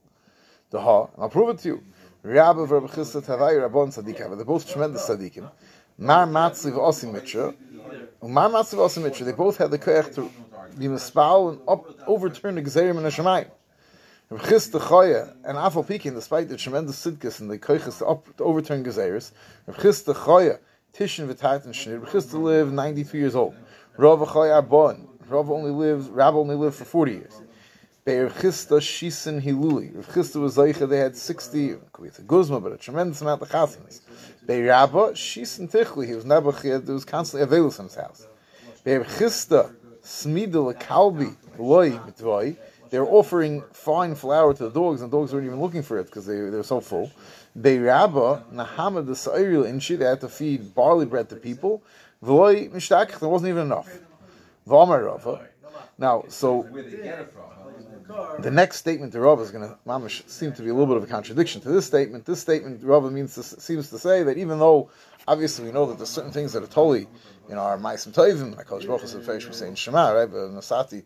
The 0.71 0.81
ha, 0.81 1.03
and 1.05 1.23
I'll 1.23 1.29
prove 1.29 1.49
it 1.49 1.59
to 1.59 1.67
you. 1.69 1.83
Rabbi 2.21 2.61
Rabbi 2.61 2.87
Chisda 2.87 3.23
Tavai 3.23 3.61
Rabbon 3.61 3.89
Tzaddik 3.89 4.17
They're 4.17 4.43
both 4.43 4.69
tremendous 4.69 5.07
tzaddikim. 5.07 5.49
Mar 5.97 6.27
Matzli 6.27 6.73
v'Osim 6.73 7.13
Mitra. 7.13 7.53
Mar 8.21 8.49
Matzli 8.49 8.75
v'Osim 8.75 9.03
Mitra. 9.03 9.25
They 9.25 9.31
both 9.31 9.57
had 9.57 9.71
the 9.71 9.79
koyach 9.79 10.13
to 10.15 10.29
be 10.77 10.87
mispal 10.87 11.51
and 11.51 11.61
up, 11.67 11.85
overturn 12.07 12.55
the 12.55 12.61
Gezerim 12.61 12.97
and 12.97 13.05
the 13.05 13.09
Shemayim. 13.09 13.49
And 14.31 14.39
Afal 14.41 15.87
Pekin, 15.87 16.13
despite 16.13 16.49
the 16.49 16.55
tremendous 16.55 17.03
sidkas 17.03 17.39
and 17.39 17.49
the 17.49 17.57
koiches 17.57 17.97
to, 17.97 18.43
overturn 18.43 18.83
Gezeris, 18.83 19.31
Rechis 19.67 20.03
Choya, 20.13 20.59
Tishin 20.93 21.27
V'Tat 21.27 21.65
and 21.65 21.73
Shnir, 21.73 22.05
Rechis 22.05 22.31
lived 22.31 22.71
93 22.71 23.19
years 23.19 23.35
old. 23.35 23.55
Rav 23.97 24.19
Choya 24.19 24.61
Arbon, 24.61 25.07
Rav 25.27 25.49
only 25.49 25.71
lived, 25.71 26.11
Rab 26.11 26.35
only 26.35 26.53
lived 26.53 26.75
for 26.75 26.85
40 26.85 27.11
years. 27.11 27.41
Be'er 28.05 28.29
Chista 28.29 28.79
Shisin 28.79 29.41
Hiluli, 29.41 29.95
Rav 29.95 30.07
Chista 30.09 30.39
was 30.39 30.57
Zeicha, 30.57 30.87
they 30.87 30.99
had 30.99 31.17
60, 31.17 31.77
could 31.91 32.03
be 32.03 32.09
a 32.15 32.21
Guzma, 32.21 32.59
but 32.59 32.71
a 32.71 32.77
tremendous 32.77 33.21
amount 33.21 33.41
of 33.41 33.49
chasinas. 33.49 34.01
Be'er 34.45 34.67
Rabba, 34.67 35.13
Shisin 35.13 35.71
Tichli, 35.71 36.05
he 36.05 36.13
was 36.13 36.25
Nebuchad, 36.25 36.85
he 36.85 36.91
was 36.91 37.03
constantly 37.03 37.45
available 37.45 37.75
in 37.79 37.85
his 37.85 37.95
house. 37.95 38.27
Be'er 38.83 39.03
Chista, 39.05 39.73
Smidel 40.03 40.79
Kalbi, 40.79 41.35
Loi, 41.57 41.91
Mitvoi, 41.91 42.57
they 42.89 42.99
were 42.99 43.07
offering 43.07 43.63
fine 43.71 44.15
flour 44.15 44.53
to 44.53 44.63
the 44.63 44.69
dogs, 44.69 45.01
and 45.01 45.11
dogs 45.11 45.33
weren't 45.33 45.45
even 45.45 45.61
looking 45.61 45.83
for 45.83 45.99
it 45.99 46.05
because 46.05 46.25
they, 46.25 46.35
they 46.35 46.57
were 46.57 46.63
so 46.63 46.81
full. 46.81 47.11
Beiraba, 47.57 48.43
Nahamad 48.51 49.07
the 49.07 49.15
Sa'iril 49.15 49.67
Inchi, 49.67 49.95
they 49.95 50.05
had 50.05 50.21
to 50.21 50.29
feed 50.29 50.73
barley 50.73 51.05
bread 51.05 51.29
to 51.29 51.35
people. 51.35 51.83
V'loi 52.23 52.71
Mishtakich, 52.71 53.19
there 53.19 53.29
wasn't 53.29 53.49
even 53.49 53.63
enough. 53.63 53.99
V'amar 54.67 55.05
Rava. 55.05 55.47
Now, 55.97 56.23
so 56.27 56.67
the 58.39 58.51
next 58.51 58.77
statement 58.77 59.13
to 59.13 59.19
Rava 59.19 59.41
is 59.41 59.51
going 59.51 59.67
to 59.67 59.77
mamish 59.85 60.27
seem 60.29 60.53
to 60.53 60.61
be 60.61 60.69
a 60.69 60.73
little 60.73 60.87
bit 60.87 60.97
of 60.97 61.03
a 61.03 61.07
contradiction 61.07 61.61
to 61.61 61.69
this 61.69 61.85
statement. 61.85 62.25
This 62.25 62.39
statement 62.39 62.83
Rava 62.83 63.11
means 63.11 63.35
to, 63.35 63.43
seems 63.43 63.89
to 63.89 63.99
say 63.99 64.23
that 64.23 64.37
even 64.37 64.59
though 64.59 64.89
obviously 65.27 65.65
we 65.65 65.71
know 65.71 65.85
that 65.87 65.97
there's 65.97 66.09
certain 66.09 66.31
things 66.31 66.53
that 66.53 66.63
are 66.63 66.67
totally, 66.67 67.07
you 67.47 67.55
know, 67.55 67.61
are 67.61 67.77
ma'asim 67.77 68.13
toivim, 68.13 68.55
like 68.55 68.67
Baruch 68.67 69.01
Hu 69.01 69.07
said, 69.07 69.55
saying 69.55 69.75
Shema, 69.75 70.11
right? 70.11 70.25
But 70.25 70.37
Nasati 70.51 71.03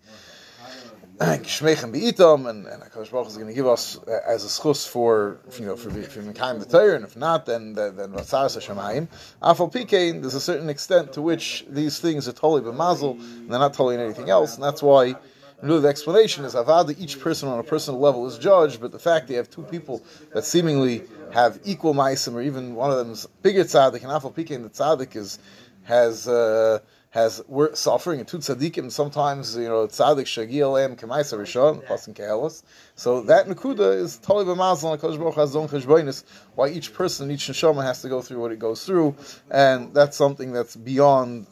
Shmechem 1.19 1.91
Be'itam, 1.91 2.49
and, 2.49 2.65
and 2.65 2.81
HaKadosh 2.81 3.11
Baruch 3.11 3.27
is 3.27 3.35
going 3.35 3.47
to 3.47 3.53
give 3.53 3.67
us 3.67 3.99
uh, 4.07 4.19
as 4.27 4.43
a 4.43 4.47
schus 4.47 4.87
for, 4.87 5.39
you 5.59 5.65
know, 5.65 5.75
for, 5.75 5.91
for 5.91 6.21
Mekayim 6.21 6.59
the 6.59 6.65
Torah, 6.65 6.95
and 6.95 7.05
if 7.05 7.15
not, 7.15 7.45
then, 7.45 7.73
then, 7.73 7.95
then 7.95 8.11
Ratzaras. 8.11 9.07
Afal 9.41 9.71
Pikein, 9.71 10.21
there's 10.21 10.33
a 10.33 10.41
certain 10.41 10.69
extent 10.69 11.13
to 11.13 11.21
which 11.21 11.65
these 11.69 11.99
things 11.99 12.27
are 12.27 12.31
totally 12.31 12.61
b'mazel, 12.61 13.19
and 13.19 13.51
they're 13.51 13.59
not 13.59 13.73
totally 13.73 13.95
in 13.95 14.01
anything 14.01 14.29
else, 14.29 14.55
and 14.55 14.63
that's 14.63 14.81
why 14.81 15.15
really 15.61 15.81
the 15.81 15.87
explanation 15.87 16.45
is 16.45 16.55
Avada, 16.55 16.95
each 16.99 17.19
person 17.19 17.47
on 17.47 17.59
a 17.59 17.63
personal 17.63 17.99
level 17.99 18.25
is 18.27 18.37
judged, 18.37 18.81
but 18.81 18.91
the 18.91 18.99
fact 18.99 19.27
they 19.27 19.35
have 19.35 19.49
two 19.49 19.63
people 19.63 20.03
that 20.33 20.43
seemingly 20.43 21.03
have 21.31 21.59
equal 21.63 21.93
maisim, 21.93 22.33
or 22.33 22.41
even 22.41 22.75
one 22.75 22.91
of 22.91 22.97
them 22.97 23.11
is 23.11 23.27
bigger 23.41 23.63
tzaddik, 23.63 24.03
and 24.03 24.11
Afal 24.11 24.33
Pikein, 24.33 24.63
the 24.63 24.69
tzaddik 24.69 25.15
is, 25.15 25.39
has, 25.83 26.27
uh, 26.27 26.79
has 27.13 27.43
we're 27.47 27.75
suffering 27.75 28.19
and 28.19 28.27
two 28.27 28.39
tzaddikim 28.39 28.91
sometimes 28.91 29.55
you 29.55 29.69
know 29.69 29.85
tzaddik 29.85 30.25
shagil 30.25 30.83
em 30.83 30.95
kemaisa 30.95 31.37
rishon 31.37 31.85
pasuk 31.85 32.15
kehelos. 32.15 32.63
So 32.95 33.21
that 33.21 33.45
nakuda 33.45 33.95
is 34.01 34.17
totally 34.17 34.45
b'mazal 34.45 34.93
and 34.93 35.19
Baruch 35.19 35.35
has 35.35 35.55
own 35.55 35.67
cheshbonis. 35.67 36.23
Why 36.55 36.69
each 36.69 36.91
person, 36.91 37.29
each 37.29 37.47
neshama 37.47 37.83
has 37.83 38.01
to 38.01 38.09
go 38.09 38.23
through 38.23 38.39
what 38.39 38.51
it 38.51 38.57
goes 38.57 38.83
through, 38.83 39.15
and 39.51 39.93
that's 39.93 40.17
something 40.17 40.53
that's 40.53 40.75
beyond 40.75 41.45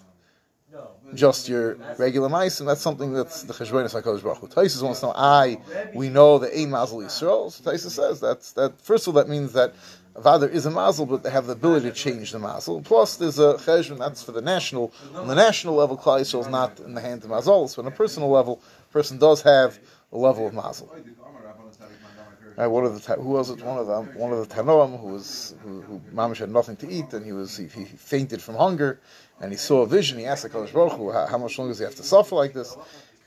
just 1.13 1.47
your 1.47 1.77
regular 1.99 2.29
mice, 2.29 2.59
and 2.59 2.67
that's 2.67 2.81
something 2.81 3.13
that's 3.13 3.43
the 3.43 3.53
cheshbonis 3.53 3.93
Hakadosh 3.93 4.23
Baruch 4.23 4.39
Hu. 4.39 4.47
Taisus 4.47 4.81
wants 4.81 5.01
to 5.01 5.07
know, 5.07 5.13
I 5.15 5.59
we 5.93 6.09
know 6.09 6.39
the 6.39 6.57
ein 6.57 6.71
mazel 6.71 6.99
Yisrael. 6.99 7.51
So 7.51 7.69
Taisus 7.69 7.91
says 7.91 8.19
that's 8.19 8.53
that. 8.53 8.81
First 8.81 9.07
of 9.07 9.15
all, 9.15 9.21
that 9.21 9.29
means 9.29 9.53
that 9.53 9.75
Avada 10.15 10.49
is 10.49 10.65
a 10.65 10.71
mazel, 10.71 11.05
but 11.05 11.23
they 11.23 11.29
have 11.29 11.47
the 11.47 11.53
ability 11.53 11.89
to 11.89 11.95
change 11.95 12.31
the 12.31 12.39
mazel. 12.39 12.81
Plus, 12.81 13.15
there's 13.15 13.39
a 13.39 13.53
cheshbon 13.53 13.97
that's 13.97 14.23
for 14.23 14.33
the 14.33 14.41
national. 14.41 14.91
On 15.15 15.27
the 15.27 15.35
national 15.35 15.75
level, 15.75 15.97
Klal 15.97 16.19
is 16.19 16.47
not 16.47 16.79
in 16.79 16.93
the 16.93 17.01
hand 17.01 17.23
of 17.23 17.29
mazel. 17.29 17.67
So 17.67 17.81
on 17.81 17.87
a 17.87 17.91
personal 17.91 18.29
level, 18.29 18.61
a 18.89 18.93
person 18.93 19.17
does 19.17 19.41
have 19.43 19.79
a 20.11 20.17
level 20.17 20.47
of 20.47 20.53
mazel. 20.53 20.93
Uh, 22.57 22.69
one 22.69 22.83
of 22.83 23.01
the 23.01 23.13
who 23.15 23.29
was 23.29 23.49
it? 23.49 23.63
One 23.63 23.77
of 23.77 23.87
them, 23.87 24.13
one 24.15 24.33
of 24.33 24.47
the 24.47 24.53
Tanoam 24.53 24.99
who 24.99 25.07
was 25.07 25.55
who, 25.63 25.81
who 25.81 26.01
Mamish 26.13 26.37
had 26.37 26.49
nothing 26.49 26.75
to 26.77 26.89
eat, 26.89 27.13
and 27.13 27.25
he 27.25 27.31
was 27.31 27.55
he, 27.55 27.67
he 27.67 27.85
fainted 27.85 28.41
from 28.41 28.55
hunger, 28.55 28.99
and 29.39 29.51
he 29.51 29.57
saw 29.57 29.81
a 29.81 29.87
vision. 29.87 30.19
He 30.19 30.25
asked 30.25 30.43
the 30.43 30.49
Kodesh 30.49 30.73
Baruch 30.73 30.93
Hu, 30.93 31.11
how, 31.11 31.27
how 31.27 31.37
much 31.37 31.57
longer 31.57 31.71
does 31.71 31.79
he 31.79 31.85
have 31.85 31.95
to 31.95 32.03
suffer 32.03 32.35
like 32.35 32.53
this? 32.53 32.75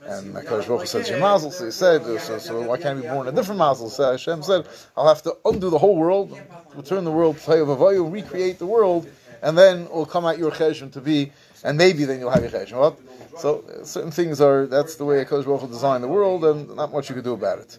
And 0.07 0.35
Hakadosh 0.35 0.69
Baruch 0.69 0.87
said, 0.87 1.09
"Your 1.09 1.19
mazel." 1.19 1.51
So 1.51 1.65
he 1.65 1.71
said, 1.71 2.05
so, 2.21 2.39
"So 2.39 2.61
why 2.63 2.77
can't 2.77 2.99
he 2.99 3.03
be 3.03 3.09
born 3.09 3.27
a 3.29 3.33
different 3.33 3.59
mazel?" 3.59 3.89
So 3.89 4.13
Hashem 4.13 4.43
said, 4.43 4.67
"I'll 4.97 5.09
have 5.09 5.23
to 5.23 5.37
undo 5.45 5.71
the 5.71 5.79
whole 5.79 5.97
world, 5.97 6.39
return 6.75 7.05
the 7.05 7.11
world 7.11 7.37
recreate 7.47 8.59
the 8.59 8.67
world, 8.67 9.09
and 9.43 9.57
then 9.57 9.89
will 9.89 10.07
come 10.07 10.27
out 10.27 10.39
your 10.39 10.51
cheshbon 10.51 10.93
to 10.93 11.01
be, 11.01 11.33
and 11.63 11.79
maybe 11.79 12.05
then 12.05 12.21
you'll 12.21 12.31
have 12.31 12.43
your 12.43 12.51
cheshbon." 12.51 12.79
What? 12.79 12.99
So 13.39 13.65
uh, 13.69 13.85
certain 13.85 14.11
things 14.11 14.41
are 14.41 14.67
that's 14.67 14.97
the 14.97 15.05
way 15.05 15.25
Hakadosh 15.25 15.47
Baruch 15.47 15.71
designed 15.71 16.05
the 16.05 16.09
world, 16.09 16.45
and 16.45 16.77
not 16.77 16.93
much 16.93 17.09
you 17.09 17.15
can 17.15 17.25
do 17.25 17.33
about 17.33 17.61
it. 17.61 17.79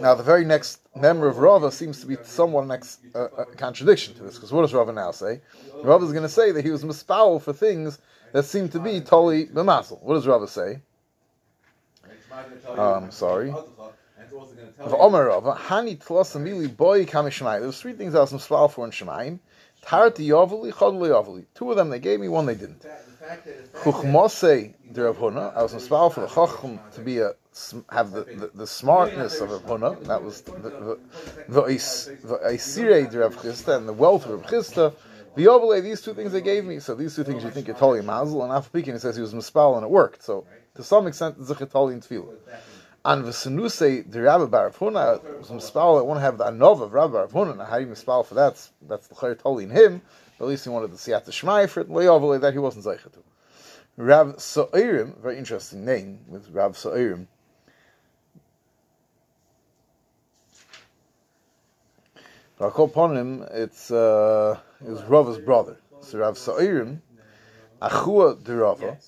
Now, 0.00 0.14
the 0.14 0.22
very 0.22 0.46
next 0.46 0.80
member 0.96 1.28
of 1.28 1.38
Rava 1.38 1.70
seems 1.70 2.00
to 2.00 2.06
be 2.06 2.16
somewhat 2.22 2.64
an 2.64 2.70
ex, 2.70 2.98
uh, 3.14 3.28
a 3.36 3.44
contradiction 3.44 4.14
to 4.14 4.22
this, 4.22 4.36
because 4.36 4.50
what 4.50 4.62
does 4.62 4.72
Rava 4.72 4.92
now 4.92 5.10
say? 5.10 5.42
Rava 5.82 6.06
is 6.06 6.12
going 6.12 6.22
to 6.22 6.28
say 6.28 6.50
that 6.52 6.64
he 6.64 6.70
was 6.70 6.82
mispower 6.82 7.40
for 7.40 7.52
things 7.52 7.98
that 8.32 8.44
seem 8.44 8.68
to 8.70 8.78
be 8.78 9.00
totally 9.00 9.46
b'masel. 9.46 10.00
What 10.02 10.14
does 10.14 10.26
Rava 10.26 10.48
say? 10.48 10.80
Um, 12.68 13.10
sorry. 13.10 13.52
Omer 14.80 15.40
boy 15.40 17.04
kamishmai. 17.04 17.60
There's 17.60 17.80
three 17.80 17.92
things 17.92 18.14
I 18.14 18.20
was 18.20 18.32
mispower 18.32 18.70
for 18.70 18.84
in 18.84 18.92
Shemaim. 18.92 19.40
Two 21.54 21.70
of 21.70 21.76
them 21.76 21.88
they 21.90 21.98
gave 21.98 22.20
me, 22.20 22.28
one 22.28 22.46
they 22.46 22.54
didn't. 22.54 22.84
Chuchmose 23.82 24.74
the 24.92 25.02
Rav 25.02 25.16
Huna. 25.16 25.56
I 25.56 25.62
was 25.62 25.74
mispower 25.74 26.12
for 26.12 26.20
the 26.20 26.28
chacham 26.28 26.78
to 26.94 27.00
be 27.00 27.18
a 27.18 27.34
have 27.90 28.12
the, 28.12 28.22
the, 28.24 28.50
the 28.54 28.66
smartness 28.66 29.40
of 29.40 29.50
Rav 29.50 29.64
Huna. 29.64 30.04
That 30.06 30.22
was 30.22 30.42
the 30.42 30.98
Isire 31.48 33.10
the 33.10 33.18
Rav 33.18 33.36
Chisda 33.36 33.76
and 33.76 33.88
the 33.88 33.92
wealth 33.92 34.26
of 34.26 34.40
Rav 34.40 34.50
Chisda. 34.50 34.94
The 35.36 35.44
Obele, 35.44 35.82
these 35.82 36.02
two 36.02 36.14
things 36.14 36.32
they 36.32 36.40
gave 36.40 36.64
me. 36.64 36.80
So 36.80 36.94
these 36.94 37.14
two 37.14 37.24
things 37.24 37.44
you 37.44 37.50
think 37.50 37.68
are 37.68 37.74
totally 37.74 38.02
mazel, 38.02 38.42
and 38.42 38.52
after 38.52 38.68
speaking, 38.68 38.94
he 38.94 38.98
says 38.98 39.16
he 39.16 39.22
was 39.22 39.32
mispal 39.32 39.76
and 39.76 39.84
it 39.84 39.90
worked. 39.90 40.22
So 40.22 40.44
to 40.74 40.82
some 40.82 41.06
extent, 41.06 41.36
it's 41.40 41.50
a 41.50 41.54
chetali 41.54 41.92
and 41.92 42.02
tefillah. 42.02 42.34
And 43.04 43.24
v'senuse 43.24 44.10
the 44.10 44.20
Rabbi 44.20 44.44
Barav 44.44 44.74
Huna 44.74 45.38
was 45.38 45.48
mispal. 45.48 45.98
I 45.98 46.02
want 46.02 46.18
to 46.18 46.22
have 46.22 46.36
the 46.36 46.44
anov 46.44 46.82
of 46.82 46.92
Rabbi. 46.92 47.26
Now, 47.54 47.64
how 47.64 47.78
you 47.78 47.86
mispal 47.86 48.26
for 48.26 48.34
that? 48.34 48.68
That's 48.82 49.06
the 49.06 49.14
chetali 49.14 49.62
in 49.62 49.70
him. 49.70 50.02
But 50.38 50.46
at 50.46 50.48
least 50.48 50.64
he 50.64 50.70
wanted 50.70 50.90
to 50.90 50.98
see 50.98 51.12
at 51.12 51.24
the 51.24 51.32
shmai 51.32 51.68
for 51.68 51.80
it. 51.80 51.90
Lo 51.90 52.38
that 52.38 52.52
he 52.52 52.58
wasn't 52.58 52.84
zeichet 52.84 53.12
to. 53.12 53.22
Rav 53.96 54.36
Sa'irim, 54.36 55.20
very 55.20 55.36
interesting 55.36 55.84
name 55.84 56.20
with 56.26 56.48
Rav 56.50 56.72
Sa'irim. 56.72 57.26
Call 62.68 63.16
it's 63.52 63.90
uh, 63.90 64.58
his 64.86 65.02
Rava's 65.04 65.38
brother. 65.38 65.78
So 66.02 66.18
Rav 66.18 66.36
Sa'irim, 66.36 67.00
Achua 67.80 68.44
de 68.44 68.54
Rava. 68.54 68.98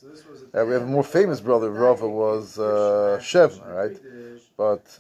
Uh, 0.55 0.65
we 0.65 0.73
have 0.73 0.83
a 0.83 0.87
more 0.87 1.05
famous 1.05 1.43
brother, 1.43 1.71
Rava 1.71 2.09
was 2.09 2.59
uh, 2.59 3.19
Shevna, 3.21 3.75
right? 3.75 4.01
But 4.57 4.99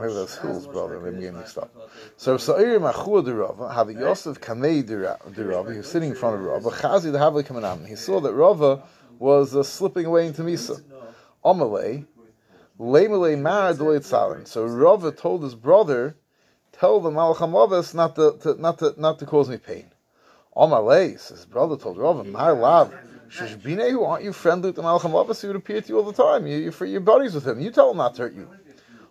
maybe 0.00 0.14
that's 0.14 0.36
Hill's 0.38 0.68
brother, 0.68 1.00
maybe 1.00 1.16
I'm 1.16 1.20
getting 1.20 1.38
mixed 1.38 1.58
up. 1.58 1.72
So 2.16 2.36
Sa'ir 2.36 2.78
Machua 2.78 3.24
de 3.24 3.34
Rava, 3.34 3.72
have 3.72 3.90
Yosef 3.90 4.40
Kamei 4.40 4.86
de 4.86 5.44
Rava, 5.44 5.72
he 5.72 5.78
was 5.78 5.90
sitting 5.90 6.10
in 6.10 6.16
front 6.16 6.36
of 6.36 6.42
Rava, 6.42 6.70
Chazi 6.70 7.10
de 7.10 7.18
Havli 7.18 7.42
Kamanam. 7.42 7.88
He 7.88 7.96
saw 7.96 8.20
that 8.20 8.34
Rava 8.34 8.84
was 9.18 9.56
uh, 9.56 9.64
slipping 9.64 10.06
away 10.06 10.28
into 10.28 10.42
Misa. 10.42 10.80
Amalei, 11.44 12.06
Lemele 12.78 13.36
Mar 13.36 13.74
Salin. 14.02 14.46
So 14.46 14.64
Rava 14.64 15.10
told 15.10 15.42
his 15.42 15.56
brother, 15.56 16.14
tell 16.78 17.00
the 17.00 17.10
Malacham 17.10 17.52
Avas 17.52 17.94
not 17.94 18.16
to, 18.16 18.36
to, 18.42 18.60
not 18.60 18.78
to, 18.78 18.94
not 18.98 19.18
to 19.18 19.26
cause 19.26 19.48
me 19.48 19.56
pain. 19.56 19.90
Amalei, 20.56 21.12
his 21.12 21.44
brother 21.44 21.76
told 21.76 21.98
Rava, 21.98 22.24
Mar 22.24 22.54
Lav, 22.54 22.92
who 23.30 24.04
aren't 24.04 24.24
you 24.24 24.32
friendly 24.32 24.68
with 24.68 24.76
the 24.76 24.82
Malacham 24.82 25.12
Avas? 25.12 25.40
He 25.40 25.46
would 25.46 25.56
appear 25.56 25.80
to 25.80 25.88
you 25.88 25.98
all 25.98 26.10
the 26.10 26.12
time. 26.12 26.46
You, 26.46 26.72
you're, 26.80 27.00
buddies 27.00 27.34
with 27.34 27.46
him. 27.46 27.60
You 27.60 27.70
tell 27.70 27.90
him 27.90 27.98
not 27.98 28.14
to 28.16 28.22
hurt 28.22 28.34
you. 28.34 28.48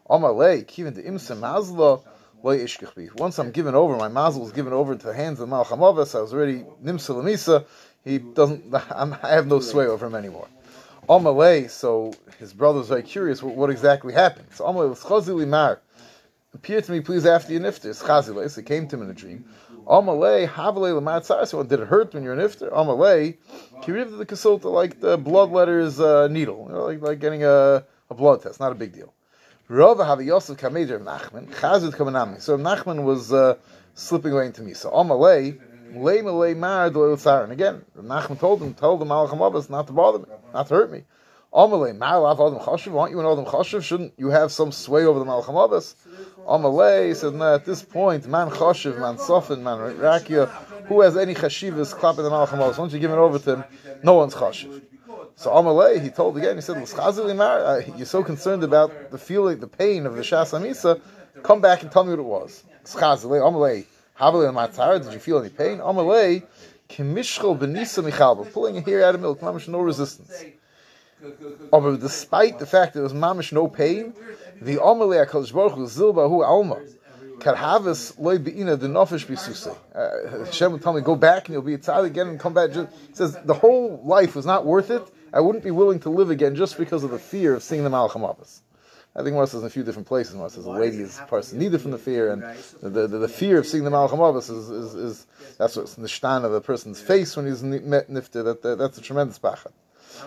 Amalei, 0.09 0.65
Kivin 0.65 0.93
de 0.95 1.03
Imsa 1.03 1.37
Mazla, 1.37 2.01
once 2.45 3.39
I'm 3.39 3.49
given 3.49 3.73
over, 3.73 3.97
my 3.97 4.07
mazel 4.07 4.43
was 4.43 4.51
given 4.51 4.71
over 4.71 4.93
into 4.93 5.07
the 5.07 5.15
hands 5.15 5.39
of 5.39 5.49
Malacham 5.49 5.79
Avas, 5.79 6.15
I 6.15 6.21
was 6.21 6.31
already 6.31 6.63
Nimsa 6.83 7.15
Lamisa, 7.15 7.65
he 8.03 8.19
doesn't, 8.19 8.71
I'm, 8.91 9.13
i 9.23 9.29
have 9.29 9.47
no 9.47 9.59
sway 9.59 9.87
over 9.87 10.05
him 10.05 10.13
anymore. 10.13 10.47
Amalei, 11.09 11.71
so 11.71 12.13
his 12.37 12.53
brother 12.53 12.79
was 12.79 12.89
very 12.89 13.01
curious 13.01 13.41
what, 13.41 13.55
what 13.55 13.71
exactly 13.71 14.13
happened. 14.13 14.45
So 14.51 14.65
Amalei 14.65 14.89
was 14.89 14.99
Chazili 14.99 15.47
Mar. 15.47 15.81
Appear 16.55 16.81
to 16.81 16.91
me, 16.93 17.01
please, 17.01 17.25
after 17.25 17.51
your 17.51 17.61
nifter. 17.61 17.87
It's 17.87 18.01
Chazile, 18.01 18.49
so 18.49 18.61
it 18.61 18.65
came 18.65 18.87
to 18.87 18.95
him 18.95 19.01
in 19.03 19.09
a 19.09 19.13
dream. 19.13 19.43
Amalei, 19.85 20.47
Havale 20.47 20.97
Lamatzar. 20.97 21.45
So 21.45 21.61
did 21.63 21.81
it 21.81 21.87
hurt 21.87 22.13
when 22.13 22.23
you're 22.23 22.31
an 22.31 22.39
iftar? 22.39 22.71
Amalei, 22.71 23.35
Kiriv 23.81 24.17
the 24.17 24.25
consulta 24.25 24.71
like 24.71 25.01
the 25.01 25.17
blood 25.17 25.51
letters 25.51 25.99
uh, 25.99 26.29
needle, 26.29 26.65
you 26.67 26.73
know, 26.73 26.85
like, 26.85 27.01
like 27.01 27.19
getting 27.19 27.43
a, 27.43 27.83
a 28.09 28.13
blood 28.15 28.41
test, 28.41 28.61
not 28.61 28.71
a 28.71 28.75
big 28.75 28.93
deal. 28.93 29.13
Rava 29.67 30.05
have 30.05 30.21
Yosef 30.21 30.57
Kameder 30.57 31.03
Nachman, 31.03 31.47
Chazid 31.47 31.91
Kamanami. 31.91 32.41
So 32.41 32.57
Nachman 32.57 33.03
was 33.03 33.33
uh, 33.33 33.55
slipping 33.93 34.31
away 34.31 34.45
into 34.45 34.61
me. 34.61 34.75
So 34.75 34.91
Amalei, 34.91 35.59
Malay 35.93 36.21
Malay 36.21 36.53
Mar 36.53 36.87
And 36.87 37.51
again, 37.51 37.83
Nachman 37.97 38.39
told 38.39 38.61
him, 38.61 38.73
told 38.75 39.01
the 39.01 39.05
Malacham 39.05 39.45
Abbas 39.45 39.69
not 39.69 39.87
to 39.87 39.93
bother 39.93 40.19
me, 40.19 40.25
not 40.53 40.67
to 40.69 40.73
hurt 40.73 40.89
me. 40.89 41.03
Amalei, 41.55 41.97
Mar 41.97 42.19
Lav 42.19 42.41
Adam 42.41 42.59
Chashiv, 42.59 42.99
aren't 42.99 43.11
you 43.11 43.19
an 43.21 43.25
Adam 43.25 43.45
Chashiv? 43.45 43.81
Shouldn't 43.81 44.13
you 44.17 44.27
have 44.27 44.51
some 44.51 44.73
sway 44.73 45.05
over 45.05 45.19
the 45.19 45.23
Malacham 45.23 45.55
Abbas? 45.55 45.95
Amalei 46.45 47.15
said, 47.15 47.33
no, 47.33 47.55
at 47.55 47.63
this 47.63 47.81
point, 47.81 48.27
man 48.27 48.49
Chashiv, 48.49 48.99
man 48.99 49.15
Sofin, 49.15 49.61
man 49.61 49.77
Rakia, 49.95 50.49
who 50.87 50.99
has 50.99 51.15
any 51.15 51.33
Chashivas 51.33 51.93
clapping 51.93 52.25
the 52.25 52.29
Malacham 52.29 52.55
Abbas? 52.55 52.77
Once 52.77 52.91
you 52.91 52.99
give 52.99 53.09
it 53.09 53.17
over 53.17 53.39
to 53.39 53.55
him, 53.55 53.63
no 54.03 54.15
one's 54.15 54.33
Chashiv. 54.33 54.81
So 55.37 55.49
Amalei, 55.51 56.03
he 56.03 56.09
told 56.09 56.37
again, 56.37 56.57
he 56.57 56.61
said, 56.61 56.75
uh, 56.75 57.81
you're 57.95 58.05
so 58.05 58.21
concerned 58.21 58.65
about 58.65 59.11
the 59.11 59.17
feeling, 59.17 59.61
the 59.61 59.67
pain 59.67 60.05
of 60.05 60.17
the 60.17 60.23
Shas 60.23 60.51
Amisa, 60.51 60.99
come 61.41 61.61
back 61.61 61.83
and 61.83 61.89
tell 61.89 62.03
me 62.03 62.09
what 62.09 62.19
it 62.19 62.23
was. 62.23 62.65
Amalei, 62.83 63.85
Havali 64.19 64.53
Matzara, 64.53 65.01
did 65.01 65.13
you 65.13 65.19
feel 65.19 65.39
any 65.39 65.47
pain? 65.49 65.77
Amalei, 65.77 66.43
Kimishchel 66.89 67.57
Benisa 67.57 68.03
Michalba, 68.03 68.51
pulling 68.51 68.77
a 68.77 68.81
hair 68.81 69.05
out 69.05 69.15
of 69.15 69.21
milk, 69.21 69.41
no 69.41 69.79
resistance. 69.79 70.43
But 71.71 71.97
despite 71.97 72.59
the 72.59 72.65
fact 72.65 72.93
that 72.93 72.99
there 72.99 73.03
was 73.03 73.13
mamish 73.13 73.51
no 73.51 73.67
pain, 73.67 74.13
the 74.61 74.75
Amalei 74.75 75.25
HaKadosh 75.25 75.53
Baruch 75.53 75.73
Hu, 75.73 75.85
Zilbahu 75.85 76.45
Alma, 76.45 76.81
Karhavas 77.39 78.17
loy 78.17 78.37
beina 78.37 78.79
the 78.79 78.87
nofesh 78.87 79.25
bisuse. 79.25 79.75
Uh, 79.93 80.45
Hashem 80.45 80.71
will 80.71 80.79
tell 80.79 80.93
me, 80.93 81.01
go 81.01 81.15
back 81.15 81.47
and 81.47 81.53
you'll 81.53 81.61
be 81.63 81.73
a 81.73 81.77
tzad 81.77 82.05
again 82.05 82.29
and 82.29 82.39
come 82.39 82.53
back. 82.53 82.71
He 82.71 82.85
says 83.13 83.37
the 83.43 83.53
whole 83.53 84.01
life 84.05 84.35
was 84.35 84.45
not 84.45 84.65
worth 84.65 84.89
it 84.89 85.05
I 85.35 85.41
wouldn't 85.41 85.65
be 85.65 85.71
willing 85.71 85.99
to 85.99 86.09
live 86.09 86.29
again 86.29 86.55
just 86.55 86.77
because 86.77 87.03
of 87.03 87.11
the 87.11 87.19
fear 87.19 87.55
of 87.55 87.61
seeing 87.61 87.83
the 87.83 87.89
Malacham 87.89 88.23
Abbas. 88.23 88.61
I 89.17 89.21
think 89.21 89.35
Mars 89.35 89.51
says 89.51 89.61
in 89.61 89.67
a 89.67 89.69
few 89.69 89.83
different 89.83 90.07
places. 90.07 90.33
Mars 90.35 90.53
says 90.53 90.65
a 90.65 90.71
lady 90.71 90.99
is 90.99 91.19
person 91.27 91.59
needed 91.59 91.81
from 91.81 91.91
the 91.91 91.97
fear, 91.97 92.31
and 92.31 92.41
the, 92.81 92.89
the, 92.89 93.07
the, 93.07 93.17
the 93.19 93.27
fear 93.27 93.59
of 93.59 93.67
seeing 93.67 93.83
the 93.83 93.89
Malacham 93.89 94.21
Abbas 94.21 94.49
is, 94.49 94.69
is, 94.69 94.95
is, 94.95 95.27
that's 95.57 95.75
what's 95.75 95.97
in 95.97 96.03
the 96.03 96.09
shtan 96.09 96.45
of 96.45 96.53
a 96.53 96.61
person's 96.61 97.01
face 97.01 97.35
when 97.35 97.45
he's 97.45 97.61
met 97.63 98.09
nifter. 98.09 98.45
That, 98.45 98.61
that, 98.63 98.77
that's 98.77 98.97
a 98.97 99.01
tremendous 99.01 99.37
pachat. 99.37 99.71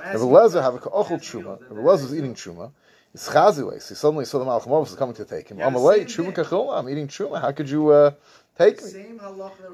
Rabbi 0.05 0.19
Lezer 0.19 0.63
have 0.63 0.75
a 0.75 0.79
ochel 0.79 1.19
truma. 1.19 1.61
Rabbi 1.61 1.81
Lezer 1.81 2.03
was 2.03 2.15
eating 2.15 2.35
truma. 2.35 2.71
It's 3.15 3.29
chaziles. 3.29 3.89
He 3.89 3.95
suddenly 3.95 4.25
saw 4.25 4.39
the 4.39 4.45
Malach 4.45 4.67
was 4.67 4.95
coming 4.95 5.15
to 5.15 5.25
take 5.25 5.49
him. 5.49 5.59
Amalei 5.59 6.05
truma 6.05 6.33
kachilma. 6.33 6.79
I'm 6.79 6.89
eating 6.89 7.09
truma. 7.09 7.41
How 7.41 7.53
could 7.53 7.71
you 7.71 7.89
uh, 7.89 8.13
take 8.59 8.83
me? 8.85 9.19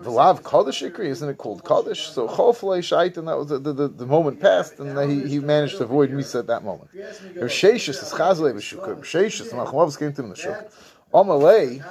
The 0.02 0.10
lav 0.10 0.44
kaddish 0.44 0.82
ikri, 0.82 1.06
isn't 1.06 1.28
it 1.28 1.36
called 1.36 1.64
kaddish? 1.64 2.08
So 2.08 2.28
choflei 2.28 2.78
shait, 2.78 3.16
and 3.16 3.26
that 3.28 3.36
was 3.36 3.48
the, 3.48 3.58
the, 3.58 3.88
the, 3.88 4.06
moment 4.06 4.40
passed, 4.40 4.78
and 4.78 5.10
he, 5.10 5.28
he 5.28 5.38
managed 5.40 5.78
to 5.78 5.84
avoid 5.84 6.10
misa 6.10 6.40
at 6.40 6.46
that 6.46 6.64
moment. 6.64 6.90
Rav 6.94 7.50
Sheshis 7.50 7.88
is 7.88 8.12
chazilei 8.12 8.54
b'shukah. 8.54 8.88
Rav 8.88 8.98
Sheshis, 8.98 9.50
the 9.50 9.56
Malach 9.56 9.98
came 9.98 10.12
to 10.12 10.20
him 10.20 10.26
in 10.26 10.30
the 10.30 10.36
shuk. 10.36 10.72
Amalei. 11.12 11.82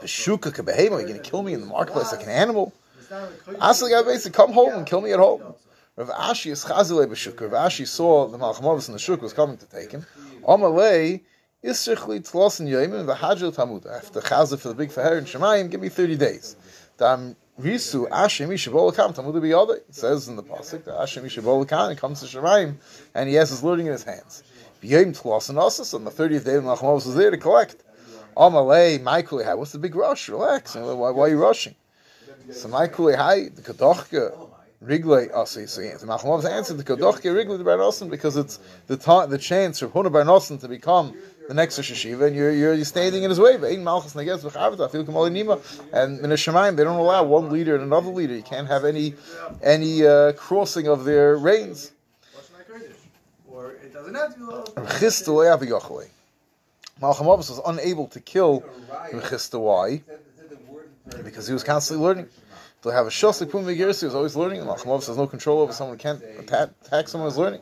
The 0.00 0.06
shuka 0.06 0.52
kabehema, 0.52 0.98
you're 0.98 1.02
going 1.02 1.14
to 1.14 1.18
kill 1.18 1.42
me 1.42 1.54
in 1.54 1.60
the 1.60 1.66
marketplace 1.66 2.12
like 2.12 2.22
an 2.22 2.30
animal. 2.30 2.72
Asli 3.10 3.90
Gavesi, 3.90 4.32
come 4.32 4.52
home 4.52 4.74
and 4.74 4.86
kill 4.86 5.00
me 5.00 5.12
at 5.12 5.18
home. 5.18 5.54
Rav 5.98 6.10
Ashi 6.10 6.52
is 6.52 6.64
chazile 6.64 7.08
b'shuk. 7.08 7.40
Rav 7.40 7.50
Ashi 7.50 7.84
saw 7.84 8.28
the 8.28 8.38
Malchamavis 8.38 8.86
in 8.86 8.92
the 8.92 9.00
shuk 9.00 9.20
was 9.20 9.32
coming 9.32 9.56
to 9.56 9.66
take 9.66 9.90
him. 9.90 10.06
Amalei, 10.46 11.22
Isrichli 11.64 12.20
Tlosin 12.20 12.68
Yoimim, 12.68 13.04
V'hajil 13.04 13.52
Tamud. 13.52 13.84
After 13.84 14.20
chazil 14.20 14.60
for 14.60 14.68
the 14.68 14.76
big 14.76 14.90
faher 14.90 15.18
in 15.18 15.24
Shemayim, 15.24 15.68
give 15.68 15.80
me 15.80 15.88
30 15.88 16.16
days. 16.16 16.54
Dam 16.98 17.34
Risu 17.60 18.08
Ashem 18.10 18.46
Ishabolakam 18.46 19.12
Tamud 19.12 19.34
B'yodei. 19.42 19.78
It 19.78 19.92
says 19.92 20.28
in 20.28 20.36
the 20.36 20.44
Pasuk 20.44 20.84
that 20.84 20.94
Ashem 20.94 21.24
Ishabolakam, 21.24 21.90
he 21.90 21.96
comes 21.96 22.20
to 22.20 22.26
Shemayim, 22.26 22.76
and 23.16 23.28
he 23.28 23.34
has 23.34 23.50
his 23.50 23.64
learning 23.64 23.86
in 23.86 23.92
his 23.92 24.04
hands. 24.04 24.44
B'yoim 24.80 25.20
Tlosin 25.20 25.56
Osas, 25.56 25.94
on 25.94 26.04
the 26.04 26.12
30th 26.12 26.44
day, 26.44 26.54
the 26.54 26.60
Malchamavis 26.60 27.06
was 27.06 27.16
there 27.16 27.32
to 27.32 27.38
collect. 27.38 27.82
Amalei, 28.36 29.02
Michael, 29.02 29.42
what's 29.58 29.72
the 29.72 29.80
big 29.80 29.96
rush? 29.96 30.28
Relax. 30.28 30.76
Why, 30.76 30.92
why 30.92 31.22
are 31.22 31.28
you 31.28 31.42
rushing? 31.42 31.74
So 32.52 32.68
Michael, 32.68 33.16
hi, 33.16 33.48
the 33.48 33.62
Kadochka, 33.62 34.47
Rigley 34.80 35.30
Asi. 35.32 35.66
So 35.66 35.80
the 35.80 36.06
Machamav's 36.06 36.44
answered 36.44 36.78
the 36.78 36.84
Kadochke 36.84 37.34
Rigley 37.34 37.62
Bar 37.64 38.08
because 38.08 38.36
it's 38.36 38.60
the 38.86 38.96
time, 38.96 39.28
the 39.28 39.38
chance 39.38 39.80
for 39.80 39.88
Huna 39.88 40.12
Bar 40.12 40.58
to 40.58 40.68
become 40.68 41.16
the 41.48 41.54
next 41.54 41.78
Rosh 41.78 42.04
and 42.04 42.36
you're, 42.36 42.52
you're, 42.52 42.84
standing 42.84 43.24
in 43.24 43.30
his 43.30 43.40
way. 43.40 43.56
But 43.56 43.76
Malchus 43.78 44.14
Kamali 44.14 45.32
Nima, 45.32 45.60
and 45.92 46.20
in 46.20 46.30
Shemaim 46.30 46.76
they 46.76 46.84
don't 46.84 46.98
allow 46.98 47.24
one 47.24 47.50
leader 47.50 47.74
and 47.74 47.82
another 47.82 48.10
leader. 48.10 48.34
You 48.34 48.42
can't 48.42 48.68
have 48.68 48.84
any 48.84 49.14
any 49.62 50.06
uh, 50.06 50.32
crossing 50.32 50.86
of 50.86 51.04
their 51.04 51.36
reigns. 51.36 51.90
Or 53.50 53.72
it 53.72 53.92
doesn't 53.92 54.14
have 54.14 54.34
to 54.36 54.38
be. 54.38 54.44
Was 57.00 57.60
unable 57.66 58.08
to 58.08 58.20
kill 58.20 58.62
Mechista. 59.12 59.58
Why? 59.58 60.02
Because 61.24 61.46
he 61.46 61.52
was 61.52 61.64
constantly 61.64 62.04
learning. 62.04 62.28
To 62.82 62.90
have 62.90 63.06
a 63.06 63.10
shosik 63.10 63.50
pum 63.50 63.68
he 63.68 63.84
was 63.84 64.14
always 64.14 64.36
learning. 64.36 64.60
Malchamavus 64.62 65.08
has 65.08 65.16
no 65.16 65.26
control 65.26 65.60
over 65.60 65.72
someone 65.72 65.98
can't 65.98 66.22
attack, 66.38 66.70
attack 66.86 67.08
someone 67.08 67.28
who's 67.28 67.38
learning. 67.38 67.60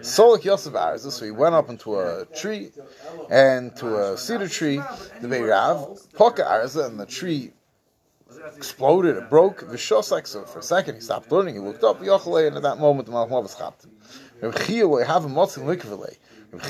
Solik 0.00 0.44
Yosef 0.44 0.74
Arza, 0.74 1.10
so 1.10 1.24
he 1.24 1.30
went 1.30 1.54
up 1.54 1.70
into 1.70 1.98
a 1.98 2.26
tree 2.26 2.70
and 3.30 3.74
to 3.76 4.12
a 4.12 4.16
cedar 4.16 4.46
tree, 4.46 4.76
the 5.20 5.26
Beirav, 5.26 6.06
Poka 6.12 6.46
Arza, 6.46 6.86
and 6.86 7.00
the 7.00 7.06
tree 7.06 7.52
exploded, 8.56 9.16
it 9.16 9.28
broke, 9.28 9.62
Vishosak, 9.62 10.26
so 10.26 10.44
for 10.44 10.60
a 10.60 10.62
second 10.62 10.94
he 10.94 11.00
stopped 11.00 11.32
learning, 11.32 11.54
he 11.54 11.60
looked 11.60 11.82
up, 11.82 12.00
Yochele, 12.00 12.46
and 12.46 12.56
at 12.56 12.62
that 12.62 12.78
moment 12.78 13.06
the 13.06 13.12
Malchamavus 13.12 13.58
chapped 13.58 13.84
him. 13.84 13.90
Reb 14.40 14.54
Chia, 14.60 14.86
have 15.04 15.24
a 15.24 15.28
likvele. 15.28 16.16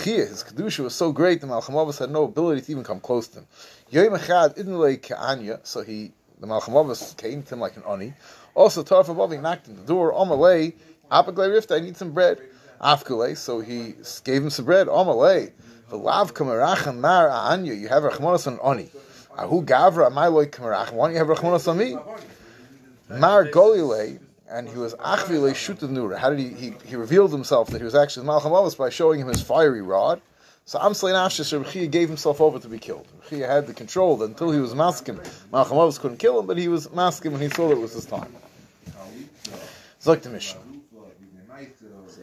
His 0.03 0.43
kedusha 0.43 0.81
was 0.81 0.95
so 0.95 1.13
great 1.13 1.41
that 1.41 1.47
Malchamavas 1.47 1.99
had 1.99 2.11
no 2.11 2.25
ability 2.25 2.63
to 2.63 2.73
even 2.73 2.83
come 2.83 2.99
close 2.99 3.29
to 3.29 3.41
him. 3.41 3.47
So 5.63 5.83
he, 5.83 6.13
the 6.41 6.47
Malchamavas 6.47 7.17
came 7.17 7.43
to 7.43 7.55
him 7.55 7.61
like 7.61 7.77
an 7.77 7.83
oni. 7.87 8.15
Also, 8.55 8.83
Tarf 8.83 9.33
he 9.33 9.39
knocked 9.39 9.69
on 9.69 9.77
the 9.77 9.83
door, 9.83 10.13
Omalei, 10.13 10.75
Apaglei 11.11 11.49
Rifta, 11.49 11.77
I 11.77 11.81
need 11.81 11.97
some 11.97 12.13
bread. 12.13 12.41
Afkule, 12.81 13.37
so 13.37 13.61
he 13.61 13.95
gave 14.25 14.43
him 14.43 14.51
some 14.51 14.65
bread, 14.65 14.89
on 14.89 15.07
my 15.07 15.13
Omalei. 15.13 15.53
V'lav 15.91 16.33
kamarachan 16.33 16.99
mar 16.99 17.29
anya, 17.29 17.75
you 17.75 17.89
have 17.89 18.03
Rachmanas 18.03 18.47
on 18.47 18.59
oni. 18.63 18.91
Ahu 19.37 19.63
gavra, 19.65 20.13
my 20.13 20.27
loy 20.27 20.47
kamarachan, 20.47 20.93
why 20.93 21.07
don't 21.07 21.13
you 21.13 21.19
have 21.19 21.29
Rachmanas 21.29 21.67
on 21.67 21.79
me? 21.79 21.97
Mar 23.09 23.47
golile, 23.47 24.21
and 24.49 24.69
he 24.69 24.77
was 24.77 24.95
achvile 24.95 25.51
shutad 25.53 25.91
nura. 25.91 26.19
How 26.19 26.31
did 26.31 26.39
he, 26.39 26.49
he, 26.49 26.75
he 26.85 26.97
revealed 26.97 27.33
himself 27.33 27.69
that 27.71 27.79
he 27.79 27.85
was 27.85 27.95
actually 27.95 28.27
Malcham 28.27 28.53
Avos 28.53 28.77
by 28.77 28.91
showing 28.91 29.21
him 29.21 29.29
his 29.29 29.43
fiery 29.43 29.83
rod. 29.83 30.21
So 30.69 30.79
Amslei 30.79 31.15
Nashis 31.15 31.59
ah, 31.59 31.65
Rebchia 31.65 31.91
gave 31.91 32.09
himself 32.09 32.43
over 32.43 32.59
to 32.59 32.69
be 32.69 32.79
killed. 32.79 33.07
Rebchia 33.23 33.49
had 33.49 33.67
the 33.67 33.73
control 33.73 34.23
until 34.23 34.51
he 34.51 34.61
was 34.61 34.75
maskim. 34.75 35.17
Malcham 35.51 35.79
Avos 35.79 35.99
couldn't 35.99 36.19
kill 36.19 36.39
him, 36.39 36.47
but 36.47 36.59
he 36.59 36.69
was 36.69 36.89
maskim 36.89 37.33
when 37.33 37.41
he 37.41 37.49
saw 37.49 37.69
that 37.69 37.79
it 37.79 37.81
was 37.81 37.95
his 37.95 38.05
time. 38.05 38.35
Zok 40.03 40.21
the 40.21 40.29
mission 40.29 40.79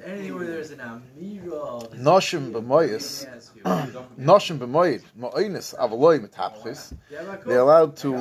anywhere 0.06 0.46
there's 0.46 0.72
an 0.72 0.80
amira. 0.80 1.90
Noshim 1.96 2.52
b'moyis, 2.52 3.28
noshim 4.20 4.60
b'moyid, 4.60 5.02
mo'onis 5.18 5.76
avaloy 5.76 6.26
metapchis. 6.26 6.94
They're 7.46 7.60
allowed 7.60 7.98
to 7.98 8.12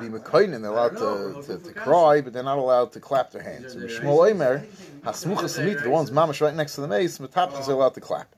be 0.00 0.08
mekoinin. 0.08 0.62
They're 0.62 0.70
allowed 0.70 0.96
to, 0.96 1.42
to, 1.46 1.58
to, 1.58 1.72
cry, 1.72 2.20
but 2.20 2.32
they're 2.32 2.42
not 2.42 2.58
allowed 2.58 2.92
to 2.92 3.00
clap 3.00 3.32
their 3.32 3.42
hands. 3.42 3.74
Shmuel 3.74 4.30
Omer 4.30 4.64
hasmuchas 5.02 5.82
the 5.82 5.90
ones 5.90 6.10
mamash 6.10 6.40
right 6.40 6.54
next 6.54 6.76
to 6.76 6.80
the 6.80 6.88
mace, 6.88 7.18
metapchis 7.18 7.68
are 7.68 7.72
allowed 7.72 7.94
to 7.94 8.00
clap. 8.00 8.35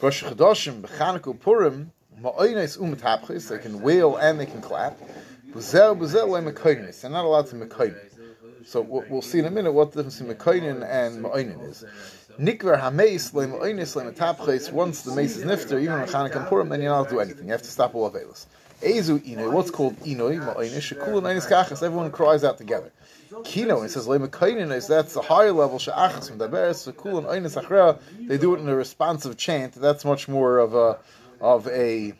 Rosh 0.00 0.24
Chodoshim 0.24 0.82
b'Chanukah 0.82 1.38
Purim, 1.40 1.92
mo'onis 2.20 2.76
umetapchis. 2.78 3.48
They 3.48 3.58
can 3.58 3.80
wail 3.80 4.16
and 4.16 4.38
they 4.40 4.46
can 4.46 4.60
clap. 4.60 4.98
Buzel 5.50 5.96
buzel 5.96 6.28
le'mekoinis. 6.28 7.00
They're 7.00 7.10
not 7.10 7.24
allowed 7.24 7.46
to 7.46 7.56
mekoinin. 7.56 7.96
So 8.66 8.80
we'll, 8.80 9.22
see 9.22 9.38
in 9.38 9.44
a 9.44 9.50
minute 9.50 9.72
what 9.72 9.92
the 9.92 10.02
difference 10.02 10.18
between 10.20 10.36
mekoinin 10.36 10.86
and 10.86 11.22
me'oinin 11.22 11.70
is. 11.70 11.84
Nikver 12.38 12.78
hameis 12.78 13.32
le'moinis 13.32 13.94
le'metapches. 13.94 14.72
Once 14.72 15.02
the 15.02 15.14
mace 15.14 15.36
is 15.36 15.44
nifter, 15.44 15.80
even 15.80 15.94
on 15.94 16.08
Chanukah 16.08 16.48
Purim, 16.48 16.68
then 16.68 16.82
you're 16.82 16.90
not 16.90 16.98
allowed 16.98 17.04
to 17.04 17.10
do 17.10 17.20
anything. 17.20 17.46
You 17.46 17.52
have 17.52 17.62
to 17.62 17.70
stop 17.70 17.94
all 17.94 18.10
avelis. 18.10 18.46
Ezu 18.82 19.20
inoi. 19.24 19.52
What's 19.52 19.70
called 19.70 19.96
inoi? 20.00 20.38
Ma'oinish. 20.40 20.92
Shekul 20.92 21.22
neinis 21.22 21.48
kachas. 21.48 21.82
Everyone 21.82 22.10
cries 22.10 22.42
out 22.42 22.58
together. 22.58 22.90
Kino. 23.42 23.82
It 23.82 23.90
says 23.90 24.06
le'mekainin 24.06 24.72
is 24.72 24.86
that's 24.86 25.14
the 25.14 25.22
higher 25.22 25.52
level. 25.52 25.78
She'achas 25.78 26.28
from 26.28 26.38
daberes. 26.38 26.92
Shekul 26.92 27.18
and 27.18 27.26
oinis 27.26 27.60
achra. 27.60 27.98
They 28.28 28.38
do 28.38 28.54
it 28.54 28.60
in 28.60 28.68
a 28.68 28.76
responsive 28.76 29.36
chant. 29.36 29.74
That's 29.74 30.04
much 30.04 30.28
more 30.28 30.58
of 30.58 30.74
a 30.74 30.98
of 31.40 31.66
a. 31.68 32.14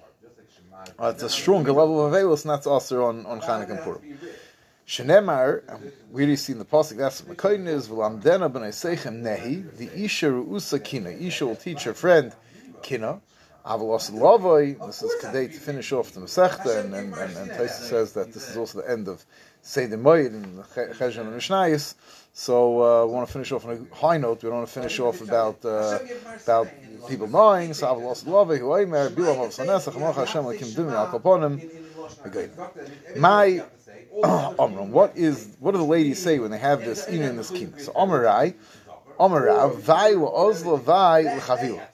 Uh, 0.98 1.12
it's 1.14 1.22
a 1.22 1.30
stronger 1.30 1.72
level 1.72 2.04
of 2.04 2.12
avelis, 2.12 2.42
and 2.42 2.50
that's 2.50 2.66
also 2.66 3.04
on 3.04 3.26
on 3.26 3.40
Chanukah 3.40 3.82
Purim. 3.84 4.18
Shenemar, 4.86 5.62
we 6.10 6.22
already 6.22 6.36
seen 6.36 6.58
the 6.58 6.64
pasuk. 6.64 6.98
That's 6.98 7.24
what 7.24 7.38
Mekoyin 7.38 7.66
is. 7.66 7.88
V'lamdena 7.88 8.52
b'nei 8.52 8.68
seichem 8.68 9.22
nehi. 9.22 9.74
The 9.76 10.04
isha 10.04 10.26
ruusa 10.26 10.82
kina. 10.82 11.10
Isha 11.10 11.46
will 11.46 11.56
teach 11.56 11.84
her 11.84 11.94
friend 11.94 12.34
kina. 12.82 13.20
Avalos 13.64 14.10
lavoi. 14.10 14.84
This 14.86 15.02
is 15.02 15.24
kadei 15.24 15.50
to 15.50 15.58
finish 15.58 15.90
off 15.92 16.12
the 16.12 16.20
Masechta, 16.20 16.84
and 16.84 16.94
and 16.94 17.14
and, 17.14 17.36
and 17.36 17.50
Taisa 17.50 17.88
says 17.88 18.12
that 18.12 18.32
this 18.34 18.50
is 18.50 18.58
also 18.58 18.82
the 18.82 18.90
end 18.90 19.08
of 19.08 19.24
Seder 19.66 19.96
Moed 19.96 20.26
and 20.26 20.62
Cheshon 20.64 21.22
and 21.22 21.40
Mishnayis. 21.40 21.94
So 22.34 22.82
uh, 22.82 23.06
we 23.06 23.12
want 23.14 23.26
to 23.26 23.32
finish 23.32 23.50
off 23.50 23.64
on 23.64 23.88
a 23.90 23.94
high 23.94 24.18
note. 24.18 24.42
We 24.42 24.50
don't 24.50 24.58
want 24.58 24.68
to 24.68 24.74
finish 24.74 25.00
off 25.00 25.22
about 25.22 25.64
uh, 25.64 25.98
about 26.44 26.68
people 27.08 27.28
dying. 27.28 27.72
So 27.72 27.86
Avalos 27.86 28.24
lavoi 28.24 28.58
hu 28.58 28.76
aimer 28.76 29.08
bilam 29.08 29.42
of 29.42 29.52
sanesach 29.52 29.94
malach 29.94 30.16
Hashem 30.16 30.44
lekim 30.44 30.74
dumi 30.74 30.92
al 30.92 31.18
kaponim. 31.18 33.16
My 33.16 33.64
Omram. 34.22 34.88
What 34.90 35.16
is 35.16 35.56
what 35.60 35.72
do 35.72 35.78
the 35.78 35.84
ladies 35.84 36.22
say 36.22 36.38
when 36.38 36.50
they 36.50 36.58
have 36.58 36.80
this 36.80 37.08
even 37.08 37.30
in 37.30 37.36
this 37.36 37.50
kina? 37.50 37.80
So 37.80 37.92
Omarai, 37.92 38.54
Omarav, 39.18 39.78
Vai 39.78 40.12
Ozla 40.12 40.78
Vai 40.78 41.24
Lechavila. 41.24 41.86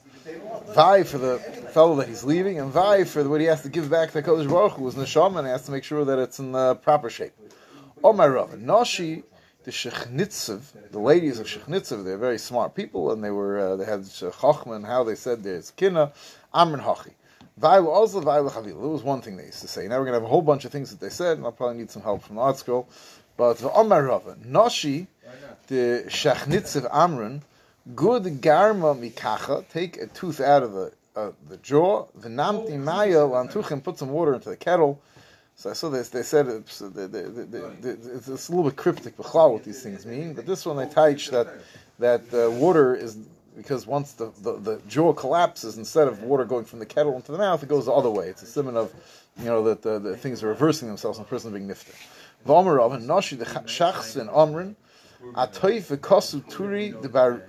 Vai 0.75 1.03
for 1.03 1.17
the 1.17 1.39
fellow 1.73 1.95
that 1.95 2.09
he's 2.09 2.23
leaving, 2.23 2.59
and 2.59 2.69
Vai 2.71 3.05
for 3.05 3.27
what 3.27 3.39
he 3.39 3.47
has 3.47 3.63
to 3.63 3.69
give 3.69 3.89
back 3.89 4.11
to 4.11 4.21
Kodesh 4.21 4.49
Baruch 4.49 4.73
Hu, 4.73 4.83
who's 4.83 4.95
Neshama, 4.95 5.39
and 5.39 5.47
has 5.47 5.65
to 5.65 5.71
make 5.71 5.83
sure 5.83 6.03
that 6.03 6.19
it's 6.19 6.39
in 6.39 6.51
the 6.51 6.75
proper 6.75 7.09
shape. 7.09 7.33
Omarav, 8.03 8.59
Noshi, 8.63 9.23
the 9.63 9.71
Shechnitzev, 9.71 10.91
the 10.91 10.99
ladies 10.99 11.39
of 11.39 11.45
Shechnitzev, 11.45 12.03
they're 12.03 12.17
very 12.17 12.39
smart 12.39 12.73
people, 12.73 13.11
and 13.11 13.23
they 13.23 13.29
were 13.29 13.59
uh, 13.59 13.75
they 13.75 13.85
had 13.85 14.01
Chachma 14.01 14.75
and 14.75 14.85
how 14.85 15.03
they 15.03 15.15
said 15.15 15.43
there's 15.43 15.71
kina, 15.71 16.11
Amrin 16.53 16.81
Hachi. 16.83 17.11
There 17.57 17.81
was 17.83 19.03
one 19.03 19.21
thing 19.21 19.37
they 19.37 19.45
used 19.45 19.61
to 19.61 19.67
say. 19.67 19.87
Now 19.87 19.99
we're 19.99 20.05
going 20.05 20.13
to 20.13 20.19
have 20.19 20.23
a 20.23 20.27
whole 20.27 20.41
bunch 20.41 20.65
of 20.65 20.71
things 20.71 20.89
that 20.89 20.99
they 20.99 21.09
said, 21.09 21.37
and 21.37 21.45
I'll 21.45 21.51
probably 21.51 21.77
need 21.77 21.91
some 21.91 22.01
help 22.01 22.23
from 22.23 22.37
the 22.37 22.41
ArtScroll. 22.41 22.87
But 23.37 23.59
the 23.59 23.71
Omar 23.71 24.03
Rava, 24.03 24.35
Noshi, 24.43 25.05
the 25.67 26.05
Shachnitz 26.07 26.75
of 26.75 26.85
Amron, 26.85 27.41
good 27.93 28.23
garma 28.41 28.97
mikacha, 28.97 29.67
take 29.69 29.97
a 29.97 30.07
tooth 30.07 30.39
out 30.39 30.63
of 30.63 30.73
the 30.73 30.91
uh, 31.15 31.31
the 31.49 31.57
jaw, 31.57 32.07
the 32.15 32.29
namti 32.29 32.79
maya 32.79 33.17
lantuchim, 33.17 33.83
put 33.83 33.97
some 33.97 34.09
water 34.09 34.33
into 34.33 34.49
the 34.49 34.55
kettle. 34.55 34.99
So 35.55 35.69
I 35.69 35.73
saw 35.73 35.89
this. 35.89 36.09
They 36.09 36.23
said 36.23 36.47
it's, 36.47 36.79
they, 36.79 37.05
they, 37.05 37.21
they, 37.21 37.59
it's, 37.89 38.27
a 38.27 38.51
little 38.51 38.63
bit 38.63 38.75
cryptic, 38.75 39.15
but 39.15 39.31
what 39.33 39.63
these 39.63 39.83
things 39.83 40.05
mean. 40.05 40.33
But 40.33 40.45
this 40.45 40.65
one 40.65 40.77
they 40.77 40.87
teach 40.87 41.29
that 41.29 41.47
that 41.99 42.21
uh, 42.33 42.49
water 42.49 42.95
is 42.95 43.17
because 43.55 43.85
once 43.85 44.13
the, 44.13 44.31
the, 44.41 44.53
the, 44.53 44.81
jaw 44.87 45.13
collapses, 45.13 45.77
instead 45.77 46.07
of 46.07 46.23
water 46.23 46.45
going 46.45 46.65
from 46.65 46.79
the 46.79 46.85
kettle 46.85 47.15
into 47.15 47.31
the 47.31 47.37
mouth, 47.37 47.61
it 47.61 47.69
goes 47.69 47.85
the 47.85 47.91
other 47.91 48.09
way. 48.09 48.27
It's 48.27 48.41
a 48.41 48.45
simon 48.45 48.77
of, 48.77 48.93
you 49.37 49.45
know, 49.45 49.63
that 49.65 49.81
the, 49.81 49.99
the 49.99 50.17
things 50.17 50.41
are 50.41 50.47
reversing 50.47 50.87
themselves 50.87 51.17
and 51.17 51.27
the 51.27 51.29
person 51.29 51.51
being 51.51 51.67
nifter. 51.67 51.93
V'omarav 52.47 52.95
and 52.95 53.05
nashi 53.05 53.35
the 53.35 53.45
shachs 53.45 54.15
and 54.15 54.29
amrin 54.29 54.75
atoy 55.35 55.81
v'kosu 55.81 56.41
turi 56.49 56.99
the 57.01 57.09
bar 57.09 57.43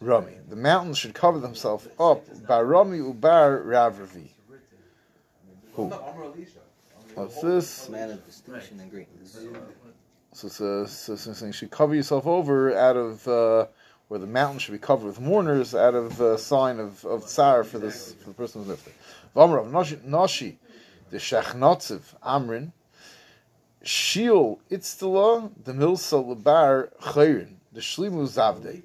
Rami. 0.00 0.32
The 0.48 0.56
mountains 0.56 0.98
should 0.98 1.14
cover 1.14 1.38
themselves 1.38 1.88
up. 1.98 2.22
Bar 2.46 2.66
Rami 2.66 2.98
ubar 2.98 3.64
Ravravi. 3.64 4.28
Who? 5.74 5.92
What's 7.16 7.40
this? 7.40 7.88
Man 7.88 8.10
of 8.10 8.26
distinction 8.26 8.78
and 8.78 8.90
greatness. 8.90 9.38
So, 10.34 10.48
so, 10.48 10.84
so, 10.84 11.16
so, 11.16 11.32
so 11.32 11.46
you 11.46 11.52
should 11.52 11.70
cover 11.70 11.94
yourself 11.94 12.26
over 12.26 12.76
out 12.76 12.98
of 12.98 13.26
uh, 13.26 13.66
where 14.08 14.20
the 14.20 14.26
mountain 14.26 14.58
should 14.58 14.72
be 14.72 14.78
covered 14.78 15.06
with 15.06 15.18
mourners 15.18 15.74
out 15.74 15.94
of 15.94 16.20
uh, 16.20 16.36
sign 16.36 16.78
of, 16.78 17.02
of 17.06 17.24
tsar 17.24 17.64
for 17.64 17.78
this 17.78 18.12
for 18.20 18.28
the 18.28 18.34
person 18.34 18.60
who's 18.60 18.68
lifted. 18.68 18.92
V'amrav 19.34 20.04
Nashi, 20.04 20.58
the 21.08 21.16
Shachnotziv 21.16 22.02
Amrin 22.22 22.72
Shiel 23.82 24.60
Itztala 24.70 25.50
the 25.64 25.72
Milsa 25.72 26.22
Labar 26.22 26.94
Chayrin 27.00 27.54
the 27.72 27.80
Shlimu 27.80 28.28
Zavde 28.28 28.82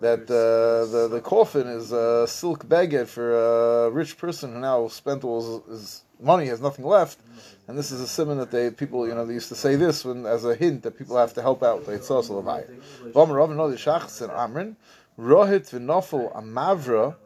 that 0.00 0.22
uh, 0.22 0.90
the 0.90 1.08
the 1.08 1.20
coffin 1.20 1.66
is 1.66 1.92
a 1.92 2.26
silk 2.26 2.66
baguette 2.66 3.08
for 3.08 3.86
a 3.86 3.90
rich 3.90 4.16
person 4.16 4.54
who 4.54 4.60
now 4.60 4.88
spent 4.88 5.22
all 5.22 5.62
his, 5.68 5.80
his 5.80 6.03
money 6.20 6.46
has 6.46 6.60
nothing 6.60 6.84
left 6.84 7.18
and 7.66 7.78
this 7.78 7.90
is 7.90 8.00
a 8.00 8.06
simon 8.06 8.38
that 8.38 8.50
they 8.50 8.70
people 8.70 9.06
you 9.08 9.14
know 9.14 9.24
they 9.24 9.34
used 9.34 9.48
to 9.48 9.54
say 9.54 9.76
this 9.76 10.04
when 10.04 10.26
as 10.26 10.44
a 10.44 10.54
hint 10.54 10.82
that 10.82 10.98
people 10.98 11.16
have 11.16 11.32
to 11.34 11.42
help 11.42 11.62
out 11.62 11.84
the 11.86 11.92
Yitzos 11.92 12.28
Levaya. 12.28 12.68
V'amar 13.12 13.36
Rav 13.36 13.50
no 13.50 13.70
the 13.70 13.76
Shachs 13.76 14.20
and 14.20 14.30
Amrin 14.30 14.76
Rohit 15.18 15.70
v'nofel 15.70 16.34
Amavra 16.34 17.16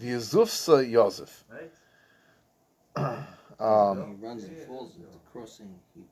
v'Yezufsa 0.00 0.88
Yosef. 0.88 1.44
Um, 3.60 4.18
he 4.18 4.26
runs 4.26 4.42
and 4.42 4.58
falls 4.66 4.94
crossing 5.32 5.68
he 5.94 6.02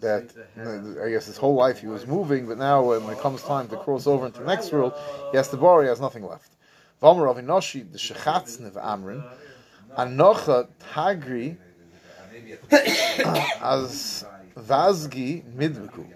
that 0.00 0.30
I 1.04 1.10
guess 1.10 1.26
his 1.26 1.36
whole 1.36 1.54
life 1.54 1.80
he 1.80 1.88
was 1.88 2.06
moving, 2.06 2.46
but 2.46 2.58
now 2.58 2.84
when 2.84 3.02
it 3.10 3.18
comes 3.18 3.42
time 3.42 3.68
to 3.68 3.76
cross 3.76 4.06
over 4.06 4.26
into 4.26 4.38
the 4.38 4.46
next 4.46 4.72
world, 4.72 4.94
he 5.32 5.36
has 5.36 5.48
to 5.48 5.56
borrow. 5.56 5.82
He 5.82 5.88
has 5.88 6.00
nothing 6.00 6.24
left. 6.24 6.52
V'amar 7.02 7.24
Rav 7.24 7.38
Inoshi 7.38 7.90
the 7.90 7.98
Shechatznev 7.98 8.74
Amrin 8.74 9.28
Anocha 9.96 10.68
Tagri 10.92 11.56
as 13.62 14.24
Vazgi 14.56 15.42
Midviku. 15.54 16.06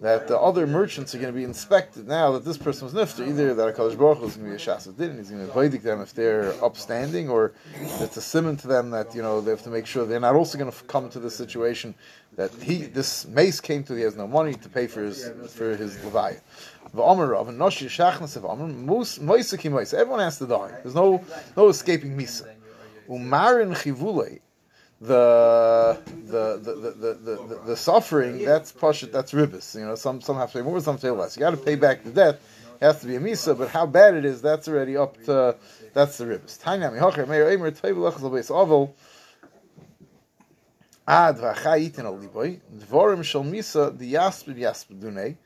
That 0.00 0.28
the 0.28 0.38
other 0.38 0.66
merchants 0.66 1.14
are 1.14 1.18
going 1.18 1.30
to 1.30 1.36
be 1.36 1.44
inspected 1.44 2.08
now 2.08 2.32
that 2.32 2.42
this 2.42 2.56
person 2.56 2.86
was 2.86 2.94
nifter. 2.94 3.28
Either 3.28 3.52
that 3.52 3.76
HaKadosh 3.76 3.98
Baruch 3.98 4.22
is 4.22 4.36
going 4.36 4.50
to 4.50 4.56
be 4.56 4.56
a 4.56 4.56
Shasad 4.56 4.96
Din, 4.96 5.18
he's 5.18 5.28
going 5.28 5.46
to 5.46 5.52
vaidik 5.52 5.82
them 5.82 6.00
if 6.00 6.14
they're 6.14 6.54
upstanding, 6.64 7.28
or 7.28 7.52
it's 7.74 8.16
a 8.16 8.22
simon 8.22 8.56
to 8.56 8.66
them 8.66 8.88
that, 8.92 9.14
you 9.14 9.20
know, 9.20 9.42
they 9.42 9.50
have 9.50 9.62
to 9.64 9.68
make 9.68 9.84
sure 9.84 10.06
they're 10.06 10.18
not 10.18 10.34
also 10.34 10.56
going 10.56 10.72
to 10.72 10.84
come 10.84 11.10
to 11.10 11.18
the 11.18 11.30
situation 11.30 11.94
that 12.36 12.50
he, 12.62 12.78
this 12.86 13.26
mace 13.26 13.60
came 13.60 13.84
to, 13.84 13.94
he 13.94 14.00
has 14.00 14.16
no 14.16 14.26
money 14.26 14.54
to 14.54 14.70
pay 14.70 14.86
for 14.86 15.02
his, 15.02 15.30
for 15.50 15.76
his 15.76 15.98
Levaya. 15.98 16.40
Everyone 19.92 20.20
has 20.20 20.38
to 20.38 20.46
die. 20.46 20.70
There's 20.82 20.94
no, 20.94 21.22
no 21.56 21.68
escaping 21.68 22.16
Misa. 22.16 22.48
Umarin 23.10 23.74
chivule, 23.74 24.38
the 25.00 26.00
the 26.26 26.60
the 26.62 26.74
the 26.74 27.14
the, 27.14 27.60
the, 27.66 27.76
suffering 27.76 28.44
that's 28.44 28.70
pashut 28.72 29.10
that's 29.10 29.32
ribis. 29.32 29.74
You 29.74 29.86
know, 29.86 29.94
some 29.96 30.20
some 30.20 30.36
have 30.36 30.52
to 30.52 30.58
pay 30.58 30.62
more, 30.64 30.80
some 30.80 30.96
pay 30.96 31.10
less. 31.10 31.36
You 31.36 31.40
got 31.40 31.50
to 31.50 31.56
pay 31.56 31.74
back 31.74 32.04
the 32.04 32.10
debt. 32.10 32.40
It 32.80 32.84
has 32.84 33.00
to 33.00 33.08
be 33.08 33.16
a 33.16 33.20
misa, 33.20 33.58
but 33.58 33.68
how 33.68 33.86
bad 33.86 34.14
it 34.14 34.24
is, 34.24 34.40
that's 34.40 34.68
already 34.68 34.96
up 34.96 35.20
to 35.24 35.56
that's 35.92 36.18
the 36.18 36.26
ribis. 36.26 36.62
Tanya 36.62 36.90
mihocher 36.90 37.26
meir 37.26 37.46
eimer 37.46 37.72
teivel 37.72 38.10
lechaz 38.10 38.20
lebeis 38.20 38.50
ovel. 38.50 38.94
Ad 41.08 41.38
v'achayiten 41.38 42.04
al 42.04 42.16
liboy 42.16 42.60
dvorim 42.76 43.24
shel 43.24 43.42
misa 43.42 43.96
the 43.98 44.12
yaspid 44.12 44.56
yaspid 44.56 45.00
dunei. 45.00 45.36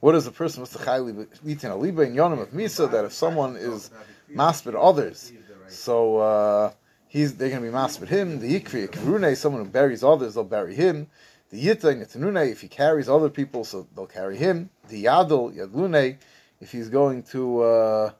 What 0.00 0.14
is 0.16 0.26
a 0.26 0.32
person 0.32 0.60
with 0.60 0.72
the 0.72 0.80
chay 0.80 0.98
litin 0.98 1.70
al 1.70 1.80
liboy 1.80 2.08
in 2.08 2.14
yonim 2.14 2.42
of 2.42 2.50
misa 2.50 2.90
that 2.90 3.06
if 3.06 3.14
someone 3.14 3.56
is 3.56 3.90
maspid 4.30 4.74
others, 4.78 5.32
so. 5.68 6.18
Uh, 6.18 6.72
he's 7.08 7.34
they're 7.34 7.50
going 7.50 7.62
to 7.62 7.68
be 7.68 7.74
maspid 7.74 8.08
him. 8.08 8.40
The 8.40 8.60
yikri 8.60 8.88
karune, 8.88 9.36
someone 9.36 9.64
who 9.64 9.70
buries 9.70 10.02
others, 10.04 10.34
they'll 10.34 10.44
bury 10.44 10.74
him. 10.74 11.08
The 11.50 11.64
yita 11.64 11.94
netanune, 11.94 12.50
if 12.50 12.60
he 12.60 12.68
carries 12.68 13.08
other 13.08 13.28
people, 13.28 13.64
so 13.64 13.86
they'll 13.94 14.06
carry 14.06 14.36
him. 14.36 14.70
The 14.88 15.04
yadol 15.04 15.54
yadlune, 15.54 16.16
if 16.60 16.72
he's 16.72 16.88
going 16.88 17.22
to. 17.24 17.62
Uh, 17.62 18.10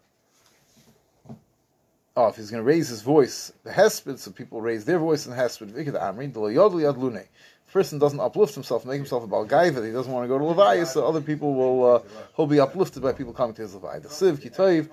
Oh, 2.18 2.28
if 2.28 2.36
he's 2.36 2.50
going 2.50 2.62
to 2.62 2.66
raise 2.66 2.88
his 2.88 3.02
voice, 3.02 3.52
the 3.62 3.70
hesped, 3.70 4.18
so 4.18 4.30
people 4.30 4.62
raise 4.62 4.86
their 4.86 4.98
voice 4.98 5.26
in 5.26 5.32
the 5.32 5.36
hesped. 5.36 5.70
Vikid 5.70 6.00
amri, 6.00 6.32
the 6.32 6.40
yodl 6.40 6.80
yadlune. 6.80 7.26
If 7.66 7.72
person 7.74 7.98
doesn't 7.98 8.18
uplift 8.18 8.54
himself, 8.54 8.86
make 8.86 8.96
himself 8.96 9.22
a 9.22 9.26
balgaiva, 9.26 9.84
he 9.84 9.92
doesn't 9.92 10.10
want 10.10 10.24
to 10.24 10.28
go 10.28 10.38
to 10.38 10.44
levaya, 10.44 10.86
so 10.86 11.06
other 11.06 11.20
people 11.20 11.52
will, 11.52 11.96
uh, 11.96 12.02
he'll 12.34 12.46
be 12.46 12.58
uplifted 12.58 13.02
by 13.02 13.12
people 13.12 13.34
coming 13.34 13.54
to 13.56 13.60
his 13.60 13.74
levaya. 13.74 14.00
The 14.00 14.08
siv 14.08 14.38
kitoiv, 14.38 14.88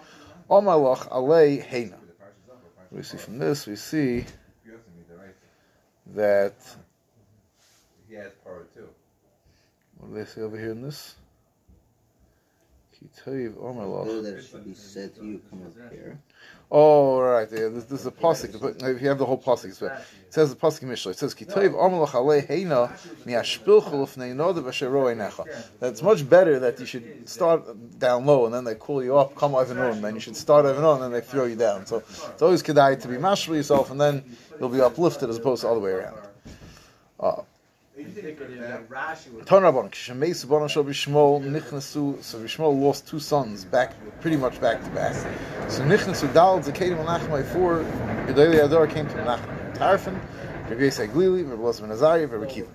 omalach 0.50 1.08
alei 1.10 1.66
heina 1.66 2.03
we 2.94 3.02
see 3.04 3.18
from 3.18 3.40
this, 3.40 3.66
we 3.66 3.76
see 3.76 4.26
that. 6.16 6.56
He 8.08 8.16
has 8.16 8.32
power 8.44 8.68
too. 8.76 8.88
What 9.98 10.14
do 10.14 10.20
they 10.20 10.26
say 10.26 10.42
over 10.42 10.58
here 10.58 10.72
in 10.72 10.82
this? 10.82 11.16
Kitayiv 12.94 13.62
Omer 13.62 13.82
Know 13.82 14.22
that 14.22 14.36
it 14.38 14.44
should 14.44 14.66
be 14.66 14.76
said 14.76 15.16
to 15.16 15.26
you, 15.26 15.42
come 15.50 15.64
up 15.66 15.92
here. 15.92 16.20
Oh, 16.76 17.20
right. 17.20 17.48
Yeah, 17.52 17.68
this, 17.68 17.84
this 17.86 18.00
is 18.02 18.08
a 18.08 18.12
pasuk. 18.12 18.60
But 18.60 18.82
If 18.90 19.00
you 19.00 19.08
have 19.08 19.20
the 19.20 19.26
whole 19.26 19.38
pasuk, 19.38 19.66
it 19.66 19.94
says 20.32 20.50
the 20.50 20.56
pasuk 20.56 20.82
Mishnah. 20.82 21.12
It 21.12 21.20
says 21.20 21.36
Kitayiv 21.36 21.76
Omer 21.76 22.08
Lachalei 22.08 22.48
Heina 22.48 22.90
Miashpilchu 23.28 23.92
Lefnei 23.92 24.34
Noda 24.34 24.64
B'Sheroi 24.64 25.16
Necha. 25.16 25.46
That's 25.80 26.02
much 26.02 26.28
better 26.28 26.58
that 26.60 26.80
you 26.80 26.88
should 26.88 27.06
start 27.30 27.62
down 28.00 28.26
low 28.26 28.46
and 28.46 28.54
then 28.56 28.64
they 28.64 28.74
pull 28.74 29.04
you 29.04 29.16
up, 29.16 29.36
come 29.36 29.54
over 29.54 29.92
and 29.92 30.04
then 30.04 30.16
you 30.16 30.20
should 30.20 30.36
start 30.36 30.66
over 30.66 30.84
and 30.84 31.04
then 31.04 31.12
they 31.12 31.22
throw 31.22 31.46
you 31.46 31.56
down. 31.56 31.86
So 31.86 31.98
it's 31.98 32.42
always 32.42 32.64
kedai 32.64 33.00
to 33.02 33.08
be 33.08 33.18
mashal 33.18 33.56
yourself 33.56 33.92
and 33.92 34.02
then 34.02 34.24
you'll 34.60 34.70
be 34.70 34.82
uplifted 34.82 35.30
as 35.30 35.38
opposed 35.38 35.62
to 35.62 35.68
all 35.68 35.76
the 35.76 35.80
way 35.80 35.92
around. 35.92 36.18
Uh, 37.20 37.44
Tanrabon, 37.96 39.92
Kishameis 39.92 40.48
Bona 40.48 40.68
Shal 40.68 40.84
Bishmol 40.84 41.44
Nichnasu. 41.44 42.24
So 42.24 42.40
Bishmol 42.40 42.82
lost 42.82 43.08
two 43.08 43.20
sons 43.20 43.66
back, 43.66 43.94
pretty 44.20 44.36
much 44.36 44.60
back 44.60 44.84
to 44.84 44.90
back. 44.90 45.14
So 45.70 45.84
Nichnasu 45.84 46.34
Dal 46.34 46.60
Zakedim 46.62 46.98
Menachem 46.98 47.46
four. 47.54 47.86
Gedali 48.26 48.64
Ador 48.64 48.88
came 48.88 49.08
to 49.08 49.14
Menachem 49.14 49.78
Tarfin, 49.78 50.20
Rabbi 50.70 50.82
Yisai 50.82 51.08
Glili, 51.08 51.48
Rabbi 51.48 51.62
Elazar 51.62 51.82
Ben 51.82 51.92
Azariah, 51.92 52.26
Rabbi 52.26 52.48
Kiva. 52.52 52.70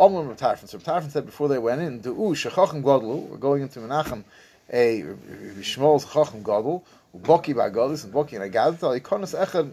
Omlim 0.00 0.26
Rabbi 0.26 0.40
Tarfin. 0.40 0.68
So 0.68 0.78
Rabbi 0.78 0.90
Tarfin 0.90 1.10
said 1.12 1.26
before 1.26 1.46
they 1.46 1.58
went 1.58 1.80
in, 1.80 2.00
Du'u 2.00 2.34
Shechachem 2.34 2.82
Godlu. 2.82 3.28
We're 3.28 3.36
going 3.36 3.62
into 3.62 3.78
Menachem. 3.78 4.24
A 4.72 5.02
Rabbi 5.04 5.60
Shmol's 5.60 6.04
Chachem 6.06 6.42
Godlu. 6.42 6.82
Boki 7.16 7.54
Bagadis 7.54 8.02
and 8.02 8.12
Boki 8.12 8.32
and 8.32 8.52
Agadat. 8.52 9.00
Ikonos 9.00 9.40
Echad 9.40 9.72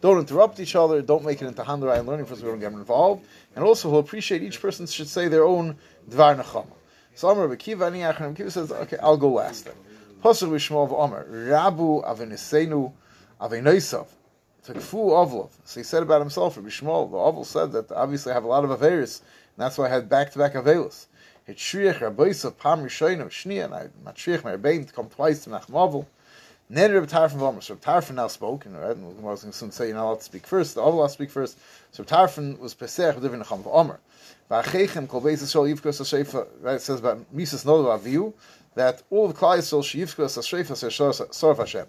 don't 0.00 0.18
interrupt 0.18 0.60
each 0.60 0.76
other. 0.76 1.02
Don't 1.02 1.24
make 1.24 1.42
it 1.42 1.46
into 1.46 1.62
handrai 1.62 1.98
and 1.98 2.08
learning 2.08 2.26
for 2.26 2.34
us. 2.34 2.40
We 2.40 2.48
don't 2.48 2.60
get 2.60 2.72
involved. 2.72 3.26
And 3.56 3.64
also, 3.64 3.90
he'll 3.90 3.98
appreciate 3.98 4.42
each 4.42 4.60
person 4.60 4.86
should 4.86 5.08
say 5.08 5.28
their 5.28 5.44
own 5.44 5.76
dvar 6.10 6.40
nechama. 6.40 6.66
So 7.14 7.28
Amar 7.28 7.48
Bekiva 7.48 7.86
Ani 7.86 8.00
Achron 8.00 8.36
Kiva 8.36 8.50
says, 8.50 8.72
okay, 8.72 8.96
I'll 9.02 9.16
go 9.16 9.30
last 9.30 9.66
then. 9.66 9.74
Pasuk 10.22 10.48
Bishmol 10.48 10.90
Omer 10.92 11.26
Rabu 11.30 12.04
Avenisenu 12.04 12.92
Avenoisav 13.40 14.06
Tekfu 14.66 15.10
Ovlov. 15.10 15.50
So 15.64 15.80
he 15.80 15.84
said 15.84 16.02
about 16.02 16.20
himself, 16.20 16.56
Shmuel, 16.56 17.10
the 17.10 17.16
Ovl 17.16 17.44
said 17.44 17.72
that 17.72 17.92
obviously 17.92 18.32
I 18.32 18.34
have 18.34 18.44
a 18.44 18.48
lot 18.48 18.64
of 18.64 18.70
Averis, 18.70 19.20
and 19.20 19.58
that's 19.58 19.76
why 19.78 19.86
I 19.86 19.90
had 19.90 20.08
back-to-back 20.08 20.54
Avelis. 20.54 21.06
It 21.46 21.58
Shriach 21.58 21.98
Rabbeisa 21.98 22.56
Pam 22.56 22.80
Rishoinu 22.80 23.26
Shnia, 23.26 23.66
and 23.66 23.74
I 23.74 23.88
Matriach 24.02 24.40
Merbein 24.40 24.86
to 24.86 24.92
come 24.92 25.10
twice 25.10 25.44
to 25.44 25.50
Nachum 25.50 26.06
Neder 26.72 26.94
Reb 26.94 27.06
Tarfon 27.06 27.36
Vomer. 27.36 27.62
So 27.62 27.76
Tarfon 27.76 28.14
now 28.14 28.26
spoke, 28.26 28.64
and 28.64 28.74
right, 28.74 28.96
I 28.96 29.22
was 29.22 29.42
going 29.42 29.52
to 29.52 29.70
say 29.70 29.88
you're 29.88 29.96
not 29.96 30.04
allowed 30.04 30.18
to 30.20 30.24
speak 30.24 30.46
first. 30.46 30.74
The 30.74 30.80
allowed 30.80 31.08
to 31.08 31.12
speak 31.12 31.30
first. 31.30 31.58
So 31.92 32.02
Tarfon 32.02 32.58
was 32.58 32.72
Pesach 32.72 33.16
Divin 33.16 33.42
Nacham 33.42 33.62
Vomer. 33.62 33.98
Va'achechem 34.50 35.06
kol 35.06 35.20
beis 35.20 35.42
Yisrael 35.42 35.74
yivkos 35.74 35.98
ha'sheifa. 35.98 36.46
Right, 36.62 36.76
it 36.76 36.80
says 36.80 37.00
about 37.00 37.20
Mises 37.34 37.64
Nodav 37.64 38.00
Aviu 38.00 38.32
that 38.76 39.02
all 39.10 39.28
the 39.28 39.34
Klai 39.34 39.58
Yisrael 39.58 39.82
sheyivkos 39.82 40.36
ha'sheifa 40.36 41.28
sorf 41.28 41.58
Hashem. 41.58 41.86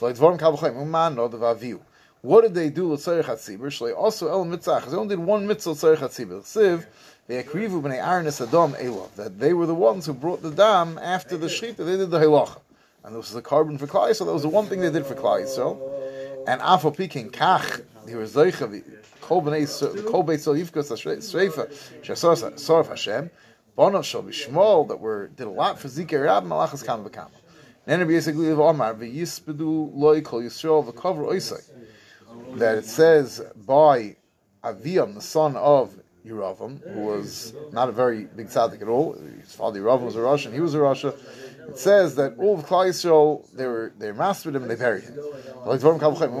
V'ledvorim 0.00 0.40
kal 0.40 0.56
v'choim 0.56 0.76
uman 0.76 1.14
Nodav 1.14 1.56
Aviu. 1.56 1.78
What 2.22 2.40
did 2.40 2.54
they 2.54 2.68
do 2.68 2.92
l'tzarech 2.92 3.26
hatzibur? 3.26 3.66
Shlei 3.66 3.96
also 3.96 4.26
el 4.28 4.44
mitzach. 4.44 4.90
They 4.90 4.96
only 4.96 5.14
did 5.14 5.24
one 5.24 5.46
mitzvah 5.46 5.70
l'tzarech 5.70 5.98
hatzibur. 5.98 6.42
Siv 6.42 6.84
they 7.28 7.40
akrivu 7.40 7.80
b'nei 7.80 8.04
Aaron 8.04 8.26
Adam 8.26 8.72
Elov. 8.74 9.14
That 9.14 9.38
they 9.38 9.52
were 9.52 9.66
the 9.66 9.74
ones 9.74 10.06
who 10.06 10.14
brought 10.14 10.42
the 10.42 10.50
dam 10.50 10.98
after 10.98 11.36
the 11.36 11.46
shechita. 11.46 11.76
They 11.76 11.96
did 11.96 12.10
the 12.10 12.18
halacha 12.18 12.58
and 13.06 13.14
this 13.14 13.28
was 13.28 13.36
a 13.36 13.42
carbon 13.42 13.78
for 13.78 13.86
Klai, 13.86 14.14
so 14.14 14.24
that 14.24 14.32
was 14.32 14.42
the 14.42 14.48
one 14.48 14.66
thing 14.66 14.80
they 14.80 14.90
did 14.90 15.06
for 15.06 15.14
Klai. 15.14 15.46
So, 15.46 15.80
and 16.48 16.60
Afal 16.60 16.94
Peking 16.94 17.30
Kach, 17.30 17.84
he 18.08 18.16
was 18.16 18.34
Zeicha, 18.34 18.82
Kol 19.20 19.42
Beit 19.42 19.68
Sol 19.68 19.94
Yivkos 19.94 20.90
Shreifa, 20.90 21.72
Shasor 22.02 22.54
Sorf 22.54 22.88
Hashem, 22.88 23.30
Bono 23.76 24.02
Shal 24.02 24.24
Bishmol, 24.24 24.88
that 24.88 24.98
were 24.98 25.28
did 25.28 25.46
a 25.46 25.50
lot 25.50 25.78
for 25.78 25.86
Zikir 25.86 26.24
Rab 26.24 26.44
Malachas 26.44 26.84
Kam 26.84 27.04
Bekam. 27.04 27.30
Then 27.84 28.00
Rabbi 28.00 28.10
basically 28.10 28.50
of 28.50 28.58
Omar, 28.58 28.94
V'yispedu 28.94 29.92
loy 29.94 30.20
kol 30.20 30.42
Yisrael 30.42 30.92
v'kover 30.92 31.28
oisai. 31.28 31.64
That 32.56 32.78
it 32.78 32.86
says 32.86 33.40
by 33.54 34.16
Aviam, 34.64 35.14
the 35.14 35.20
son 35.20 35.54
of 35.56 35.94
Yeravam, 36.26 36.82
who 36.92 37.00
was 37.02 37.54
not 37.72 37.88
a 37.88 37.92
very 37.92 38.24
big 38.24 38.48
tzaddik 38.48 38.82
at 38.82 38.88
all. 38.88 39.12
His 39.12 39.54
father 39.54 39.80
Yeravam 39.80 40.06
was 40.06 40.16
a 40.16 40.20
Russian, 40.22 40.52
he 40.52 40.60
was 40.60 40.74
a 40.74 40.80
Russia. 40.80 41.14
It 41.68 41.78
says 41.78 42.14
that 42.16 42.36
all 42.38 42.58
of 42.58 42.66
Klal 42.66 42.86
Yisrael, 42.86 43.46
they 43.52 43.66
were 43.66 43.92
they 43.98 44.12
mastered 44.12 44.54
him 44.54 44.62
and 44.62 44.70
they 44.70 44.76
buried 44.76 45.04
him. 45.04 45.14
Toiv. 45.14 46.36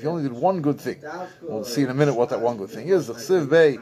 He 0.00 0.06
only 0.06 0.22
did 0.22 0.32
one 0.32 0.60
good 0.60 0.80
thing. 0.80 1.02
We'll 1.42 1.64
see 1.64 1.82
in 1.82 1.90
a 1.90 1.94
minute 1.94 2.14
what 2.14 2.30
that 2.30 2.40
one 2.40 2.56
good 2.56 2.70
thing 2.70 2.88
is. 2.88 3.06
The 3.06 3.14
Chsiv 3.14 3.48
Bey 3.48 3.78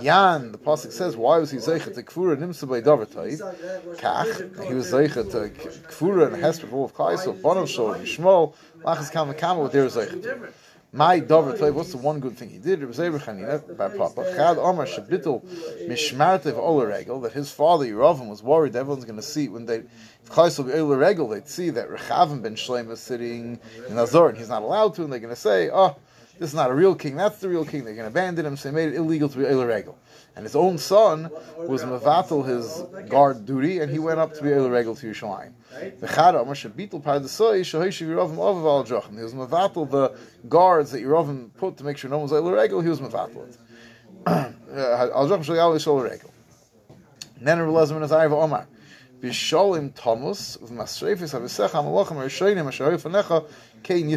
Yan, 0.00 0.52
the 0.52 0.58
pasuk 0.58 0.92
says, 0.92 1.16
why 1.16 1.38
was 1.38 1.50
he 1.50 1.58
zeichet 1.58 1.94
to 1.94 2.02
Kfura 2.02 2.36
Nimsa 2.36 2.68
Bey 2.68 2.80
Dover 2.80 3.06
Toiv? 3.06 3.40
Kach, 3.98 4.66
he 4.66 4.74
was 4.74 4.90
zeichet 4.90 5.30
to 5.32 5.50
Kfura 5.88 6.32
and 6.32 6.42
Hesper 6.42 6.70
all 6.72 6.86
of 6.86 6.94
Klal 6.94 7.16
Yisrael, 7.16 7.40
Bonav 7.40 7.64
Shol, 7.64 8.00
Yishmol, 8.00 8.54
Lachas 8.82 9.12
Kam 9.12 9.32
Kama, 9.34 9.60
what 9.60 9.72
they 9.72 9.80
were 9.80 9.86
zeichet. 9.86 10.52
My 10.94 11.20
dover 11.20 11.56
toy. 11.56 11.72
What's 11.72 11.92
the 11.92 11.96
one 11.96 12.20
good 12.20 12.36
thing 12.36 12.50
he 12.50 12.58
did? 12.58 12.82
It 12.82 12.86
was 12.86 12.98
Chanina 12.98 13.78
by 13.78 13.88
Papa. 13.88 14.30
Chad 14.36 14.58
Omar 14.58 14.84
Shabitul 14.84 15.42
Mishmartev 15.88 16.54
Ola 16.58 16.86
Regel 16.86 17.18
that 17.22 17.32
his 17.32 17.50
father 17.50 17.86
Yeravim 17.86 18.28
was 18.28 18.42
worried 18.42 18.76
everyone's 18.76 19.06
going 19.06 19.16
to 19.16 19.22
see 19.22 19.48
when 19.48 19.64
they 19.64 19.76
if 19.76 20.28
Klais 20.28 20.58
will 20.58 20.66
be 20.66 20.74
Ola 20.74 20.98
Regel 20.98 21.28
they'd 21.28 21.48
see 21.48 21.70
that 21.70 21.88
Rechavim 21.88 22.42
ben 22.42 22.56
Shleim 22.56 22.90
is 22.90 23.00
sitting 23.00 23.58
in 23.88 23.98
Azor 23.98 24.28
and 24.28 24.36
he's 24.36 24.50
not 24.50 24.60
allowed 24.60 24.94
to 24.96 25.04
and 25.04 25.10
they're 25.10 25.18
going 25.18 25.34
to 25.34 25.40
say 25.40 25.70
oh 25.72 25.96
this 26.38 26.50
is 26.50 26.54
not 26.54 26.70
a 26.70 26.74
real 26.74 26.94
king 26.94 27.16
that's 27.16 27.38
the 27.38 27.48
real 27.48 27.64
king 27.64 27.84
they're 27.84 27.94
going 27.94 28.04
to 28.04 28.10
abandon 28.10 28.44
him 28.44 28.58
so 28.58 28.70
they 28.70 28.74
made 28.74 28.92
it 28.92 28.96
illegal 28.96 29.30
to 29.30 29.38
be 29.38 29.46
Ola 29.46 29.66
Regel 29.66 29.96
and 30.34 30.44
his 30.44 30.56
own 30.56 30.78
son 30.78 31.30
was 31.58 31.82
Mavatal 31.82 32.46
his 32.46 32.82
guard 33.08 33.44
duty 33.44 33.80
and 33.80 33.90
he 33.90 33.98
went 33.98 34.18
up 34.18 34.32
to 34.34 34.42
be 34.42 34.52
Ola 34.52 34.70
Regel 34.70 34.94
to 34.96 35.06
Yerushalayim. 35.06 35.52
The 36.00 36.06
Chada 36.06 36.42
Amar 36.42 36.54
Shabitul 36.54 37.02
Pardasoi 37.02 37.60
Shahishiv 37.60 38.08
Yeravim 38.08 38.36
Ovav 38.36 38.90
Al 38.90 39.00
He 39.10 39.22
was 39.22 39.34
Mavatal 39.34 39.90
the 39.90 40.16
guards 40.48 40.92
that 40.92 41.02
Yeravim 41.02 41.50
put 41.56 41.76
to 41.78 41.84
make 41.84 41.98
sure 41.98 42.10
no 42.10 42.18
one 42.18 42.24
was 42.24 42.32
Ola 42.32 42.52
Regel. 42.52 42.80
He 42.80 42.88
was 42.88 43.00
Mavatal 43.00 43.48
it. 43.48 43.58
Al 44.26 45.28
Jochim 45.28 45.44
Shal 45.44 45.56
Yahweh 45.56 45.78
Shal 45.78 46.00
Regel. 46.00 46.32
Then 47.40 47.58
Rebbe 47.58 47.70
in 47.70 48.02
Azariva 48.02 48.42
Omar. 48.42 48.66
Bisholim 49.20 49.92
Thomas 49.94 50.56
v'masreifis 50.56 51.38
havisecha 51.38 51.70
hamalachim 51.70 52.16
harishonim 52.16 52.66
asher 52.66 52.96
fanecha 52.98 53.46
kein 53.82 54.08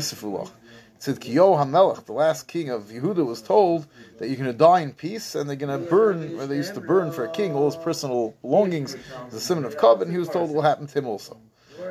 yisifulach. 1.00 1.20
Tzidkiyo 1.20 1.58
Hamelech, 1.58 2.06
the 2.06 2.14
last 2.14 2.48
king 2.48 2.70
of 2.70 2.84
Yehuda, 2.84 3.26
was 3.26 3.42
told 3.42 3.88
that 4.18 4.28
you're 4.28 4.38
going 4.38 4.52
to 4.52 4.58
die 4.58 4.82
in 4.82 4.94
peace 4.94 5.36
and 5.36 5.50
they're 5.50 5.56
going 5.56 5.82
to 5.82 5.90
burn, 5.90 6.38
where 6.38 6.48
they 6.48 6.56
used 6.56 6.74
to 6.76 6.82
burn 6.82 7.12
for 7.12 7.26
a 7.26 7.32
king, 7.32 7.54
all 7.54 7.66
his 7.66 7.76
personal 7.76 8.34
belongings, 8.42 8.96
the 9.32 9.40
simon 9.40 9.66
of 9.66 9.78
Kab, 9.78 10.02
and 10.02 10.12
he 10.12 10.18
was 10.18 10.30
told 10.30 10.50
it 10.50 10.54
will 10.54 10.62
happen 10.62 10.88
to 10.88 10.98
him 10.98 11.08
also. 11.08 11.38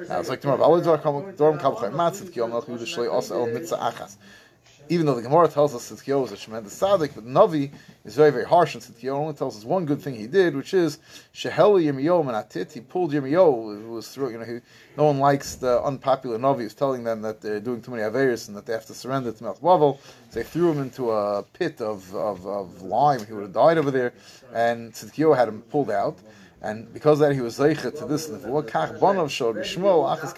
Now 0.09 0.19
it's 0.19 0.29
like 0.29 0.41
tomorrow 0.41 0.59
even 4.89 5.07
though 5.07 5.15
the 5.15 5.23
Gemara 5.23 5.49
tells 5.49 5.75
us 5.75 5.89
that 5.89 5.99
Tzidkiyahu 5.99 6.23
was 6.23 6.33
a 6.33 6.37
tremendous 6.37 6.79
tzaddik, 6.79 7.15
but 7.15 7.27
Navi 7.27 7.71
is 8.05 8.15
very, 8.15 8.31
very 8.31 8.45
harsh, 8.45 8.75
and 8.75 8.83
Tzidkiyahu 8.83 9.13
only 9.13 9.35
tells 9.35 9.57
us 9.57 9.65
one 9.65 9.87
good 9.87 10.01
thing 10.01 10.15
he 10.15 10.27
did, 10.27 10.55
which 10.55 10.75
is 10.75 10.99
Sheheli 11.35 11.85
Yirmiyahu 11.85 12.25
Menatit. 12.25 12.73
He 12.73 12.81
pulled 12.81 13.13
Yirmiyahu, 13.13 13.83
who 13.83 13.93
was 13.93 14.09
through, 14.09 14.31
you 14.31 14.39
know, 14.39 14.45
he, 14.45 14.59
no 14.97 15.05
one 15.05 15.19
likes 15.19 15.55
the 15.57 15.83
unpopular 15.83 16.39
Navi 16.39 16.59
who's 16.59 16.75
telling 16.75 17.05
them 17.05 17.23
that 17.23 17.41
they're 17.41 17.61
doing 17.61 17.81
too 17.81 17.93
many 17.93 18.03
Averis 18.03 18.49
and 18.49 18.57
that 18.57 18.67
they 18.67 18.73
have 18.73 18.87
to 18.87 18.95
surrender 18.95 19.33
to 19.33 19.45
Melch 19.45 19.61
Bavel. 19.61 19.99
So 20.31 20.41
they 20.41 20.43
threw 20.43 20.73
him 20.73 20.81
into 20.81 21.11
a 21.11 21.43
pit 21.43 21.81
of, 21.81 22.15
of, 22.15 22.47
of 22.47 22.83
lime. 22.83 23.25
He 23.25 23.33
would 23.33 23.43
have 23.43 23.53
died 23.53 23.79
over 23.79 23.91
there, 23.91 24.13
and 24.53 24.93
Tzidkiyahu 24.93 25.37
had 25.37 25.49
him 25.49 25.63
pulled 25.63 25.91
out. 25.91 26.19
And 26.65 26.91
because 26.95 27.19
that 27.19 27.33
he 27.35 27.43
was 27.43 27.59
zeicha 27.59 27.97
to 27.99 28.07
this 28.07 28.31
level, 28.31 28.63
kach 28.63 28.99
bonav 28.99 29.29
showed 29.29 29.57
b'shmol 29.57 30.17
achas 30.17 30.35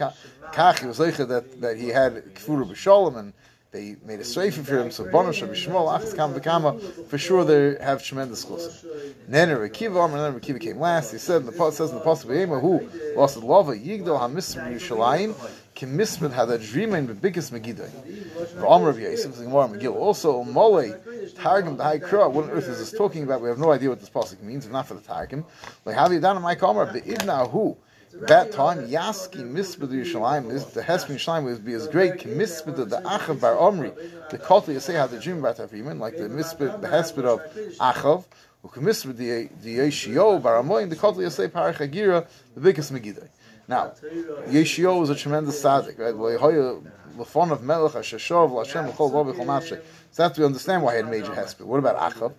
kach 0.52 0.80
he 0.80 0.86
was 0.86 0.98
zeicha 0.98 1.28
that 1.28 1.60
that 1.60 1.76
he 1.76 1.86
had 1.86 2.14
kfuru 2.34 2.68
b'shalom 2.68 3.16
and 3.16 3.32
they 3.72 3.96
made 4.04 4.20
a 4.20 4.24
sefer 4.24 4.62
for 4.62 4.78
him. 4.78 4.90
So 4.90 5.04
Bonash 5.04 5.42
Shmuel 5.42 5.98
Achas 5.98 6.14
Kam 6.14 6.32
V'Kama 6.34 7.06
for 7.08 7.18
sure 7.18 7.44
they 7.44 7.82
have 7.82 8.02
tremendous 8.02 8.44
chus. 8.44 8.84
Then 9.28 9.48
Rekiva 9.48 10.04
Amar 10.04 10.20
then 10.20 10.38
Rekiva 10.40 10.60
came 10.60 10.78
last. 10.78 11.12
He 11.12 11.18
said 11.18 11.40
in 11.42 11.46
the 11.46 11.52
post 11.52 11.78
says 11.78 11.90
in 11.90 11.98
the 11.98 12.04
pasuk 12.04 12.26
V'Yema 12.26 12.60
who 12.60 12.88
lost 13.16 13.38
the 13.38 13.44
lava 13.44 13.72
Yigdal 13.72 14.18
Hamisr 14.20 14.72
Yerushalayim 14.72 15.34
Kimismid 15.74 16.32
had 16.32 16.48
a 16.48 16.58
dream 16.58 16.94
in 16.94 17.06
the 17.06 17.14
biggest 17.14 17.52
Megiddo. 17.52 17.86
The 17.86 18.66
Amar 18.66 18.88
of 18.88 18.98
Yosef 18.98 19.34
the 19.36 19.44
Gemara 19.44 19.68
Megillah 19.68 19.94
also 19.94 20.42
Mole 20.42 20.94
Targum 21.34 21.76
the 21.76 21.84
High 21.84 21.98
Kra. 21.98 22.30
What 22.30 22.44
on 22.44 22.50
earth 22.50 22.68
is 22.68 22.78
this 22.78 22.92
talking 22.96 23.24
about? 23.24 23.42
We 23.42 23.48
have 23.48 23.58
no 23.58 23.72
idea 23.72 23.90
what 23.90 24.00
this 24.00 24.10
pasuk 24.10 24.40
means. 24.42 24.64
If 24.64 24.72
not 24.72 24.86
for 24.86 24.94
the 24.94 25.00
Targum, 25.00 25.44
like 25.84 25.96
have 25.96 26.12
you 26.12 26.20
done 26.20 26.40
my 26.40 26.54
Amar 26.54 26.86
the 26.92 27.02
Idna 27.02 27.50
who 27.50 27.76
that 28.22 28.52
time, 28.52 28.86
Yaski 28.88 29.42
Misped 29.44 29.88
Yerushalayim, 29.88 30.72
the 30.72 30.82
Hespin 30.82 31.16
Yerushalayim 31.16 31.44
would 31.44 31.64
be 31.64 31.74
as 31.74 31.86
great, 31.88 32.14
Misped 32.24 32.76
the 32.76 33.00
Achav 33.00 33.40
Bar 33.40 33.58
Omri, 33.58 33.90
the 34.30 34.38
Yasei 34.38 34.94
had 34.94 35.10
the 35.10 35.18
dream 35.18 35.38
about 35.38 35.56
Tavriman, 35.58 35.98
like 35.98 36.16
the 36.16 36.28
Misped, 36.28 36.80
the 36.80 36.88
Hesped 36.88 37.24
of 37.24 37.40
Achav, 37.78 38.24
who 38.62 38.80
Misped 38.80 39.16
the 39.16 39.48
Yeshio 39.64 40.42
Bar 40.42 40.62
Amoyim, 40.62 40.90
the 40.90 40.96
Kotli 40.96 41.26
Yasei 41.26 41.48
Parach 41.48 41.76
Agira, 41.76 42.26
the 42.54 42.60
biggest 42.60 42.90
Megiddo. 42.92 43.28
Now, 43.68 43.94
Yeshio 44.48 45.00
was 45.00 45.10
a 45.10 45.14
tremendous 45.14 45.62
tzaddik, 45.62 45.98
right? 45.98 46.14
Of 47.18 47.62
Melech 47.62 47.92
Hashashov 47.92 48.50
Lashem 48.50 48.88
L'chol 48.88 49.12
Lo 49.12 49.24
B'chol 49.24 49.46
Nafshek. 49.46 49.82
So 50.10 50.22
that's 50.22 50.38
we 50.38 50.44
understand 50.44 50.82
why 50.82 50.92
he 50.92 50.96
had 50.98 51.10
major 51.10 51.32
hesped. 51.32 51.62
What 51.62 51.78
about 51.78 51.96
Achav? 52.12 52.32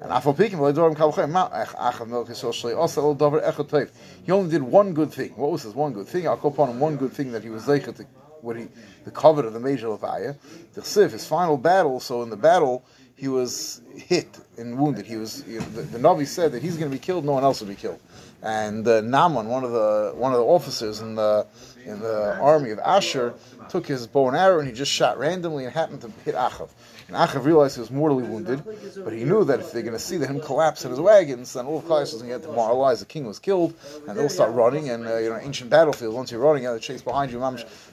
And 0.00 0.10
Afal 0.10 0.36
Pikim 0.36 1.30
Ma 1.30 1.48
Achav 1.48 2.06
Melech 2.06 2.28
Yisrael 2.28 2.52
Shlei 2.52 2.76
Also 2.76 3.02
El 3.02 3.14
Dover 3.14 3.40
Echad 3.40 3.68
Teiv. 3.68 3.90
He 4.24 4.30
only 4.30 4.50
did 4.50 4.62
one 4.62 4.92
good 4.92 5.12
thing. 5.12 5.30
What 5.30 5.50
was 5.50 5.62
his 5.62 5.74
one 5.74 5.92
good 5.94 6.06
thing? 6.06 6.28
I'll 6.28 6.36
call 6.36 6.52
upon 6.52 6.70
him 6.70 6.78
one 6.78 6.96
good 6.96 7.12
thing 7.12 7.32
that 7.32 7.42
he 7.42 7.48
was 7.48 7.64
zeichet 7.64 7.96
to 7.96 8.06
what 8.42 8.56
he 8.56 8.68
the 9.04 9.10
covet 9.10 9.46
of 9.46 9.54
the 9.54 9.60
major 9.60 9.88
Levaya. 9.88 10.36
The 10.74 10.82
Siv, 10.82 11.10
his 11.12 11.26
final 11.26 11.56
battle. 11.56 11.98
So 11.98 12.22
in 12.22 12.30
the 12.30 12.36
battle 12.36 12.84
he 13.16 13.26
was 13.26 13.80
hit 13.96 14.38
and 14.56 14.78
wounded. 14.78 15.06
He 15.06 15.16
was 15.16 15.42
the, 15.42 15.58
the 15.58 15.98
Navi 15.98 16.26
said 16.26 16.52
that 16.52 16.62
he's 16.62 16.76
going 16.76 16.88
to 16.88 16.94
be 16.94 17.00
killed. 17.00 17.24
No 17.24 17.32
one 17.32 17.42
else 17.42 17.60
will 17.60 17.68
be 17.68 17.74
killed. 17.74 17.98
And 18.42 18.86
uh, 18.86 19.00
Naaman, 19.00 19.48
one 19.48 19.64
of 19.64 19.72
the 19.72 20.12
one 20.14 20.32
of 20.32 20.38
the 20.38 20.44
officers 20.44 21.00
in 21.00 21.16
the 21.16 21.46
in 21.84 21.98
the 22.00 22.38
army 22.38 22.70
of 22.70 22.78
Asher, 22.78 23.34
took 23.68 23.86
his 23.86 24.06
bow 24.06 24.28
and 24.28 24.36
arrow 24.36 24.60
and 24.60 24.68
he 24.68 24.74
just 24.74 24.92
shot 24.92 25.18
randomly 25.18 25.64
and 25.64 25.72
happened 25.72 26.02
to 26.02 26.10
hit 26.24 26.34
Achav. 26.34 26.68
And 27.08 27.16
Achav 27.16 27.44
realized 27.44 27.76
he 27.76 27.80
was 27.80 27.90
mortally 27.90 28.22
wounded, 28.22 28.62
but 29.02 29.12
he 29.12 29.24
knew 29.24 29.42
that 29.44 29.60
if 29.60 29.72
they're 29.72 29.82
going 29.82 29.94
to 29.94 29.98
see 29.98 30.18
that 30.18 30.28
him 30.28 30.40
collapse 30.40 30.84
in 30.84 30.90
his 30.90 31.00
wagons, 31.00 31.54
then 31.54 31.64
all 31.64 31.78
of 31.78 31.84
Klai 31.84 32.00
was 32.00 32.12
going 32.12 32.28
to 32.28 32.38
get 32.38 32.42
demoralized. 32.42 33.00
The 33.00 33.06
king 33.06 33.26
was 33.26 33.38
killed, 33.38 33.74
and 34.06 34.16
they'll 34.16 34.28
start 34.28 34.52
running. 34.52 34.90
And 34.90 35.06
uh, 35.06 35.16
you 35.16 35.30
know, 35.30 35.38
ancient 35.40 35.70
battlefield, 35.70 36.14
once 36.14 36.30
you're 36.30 36.40
running, 36.40 36.66
out 36.66 36.76
of 36.76 36.82
chase 36.82 37.02
behind 37.02 37.32
you, 37.32 37.40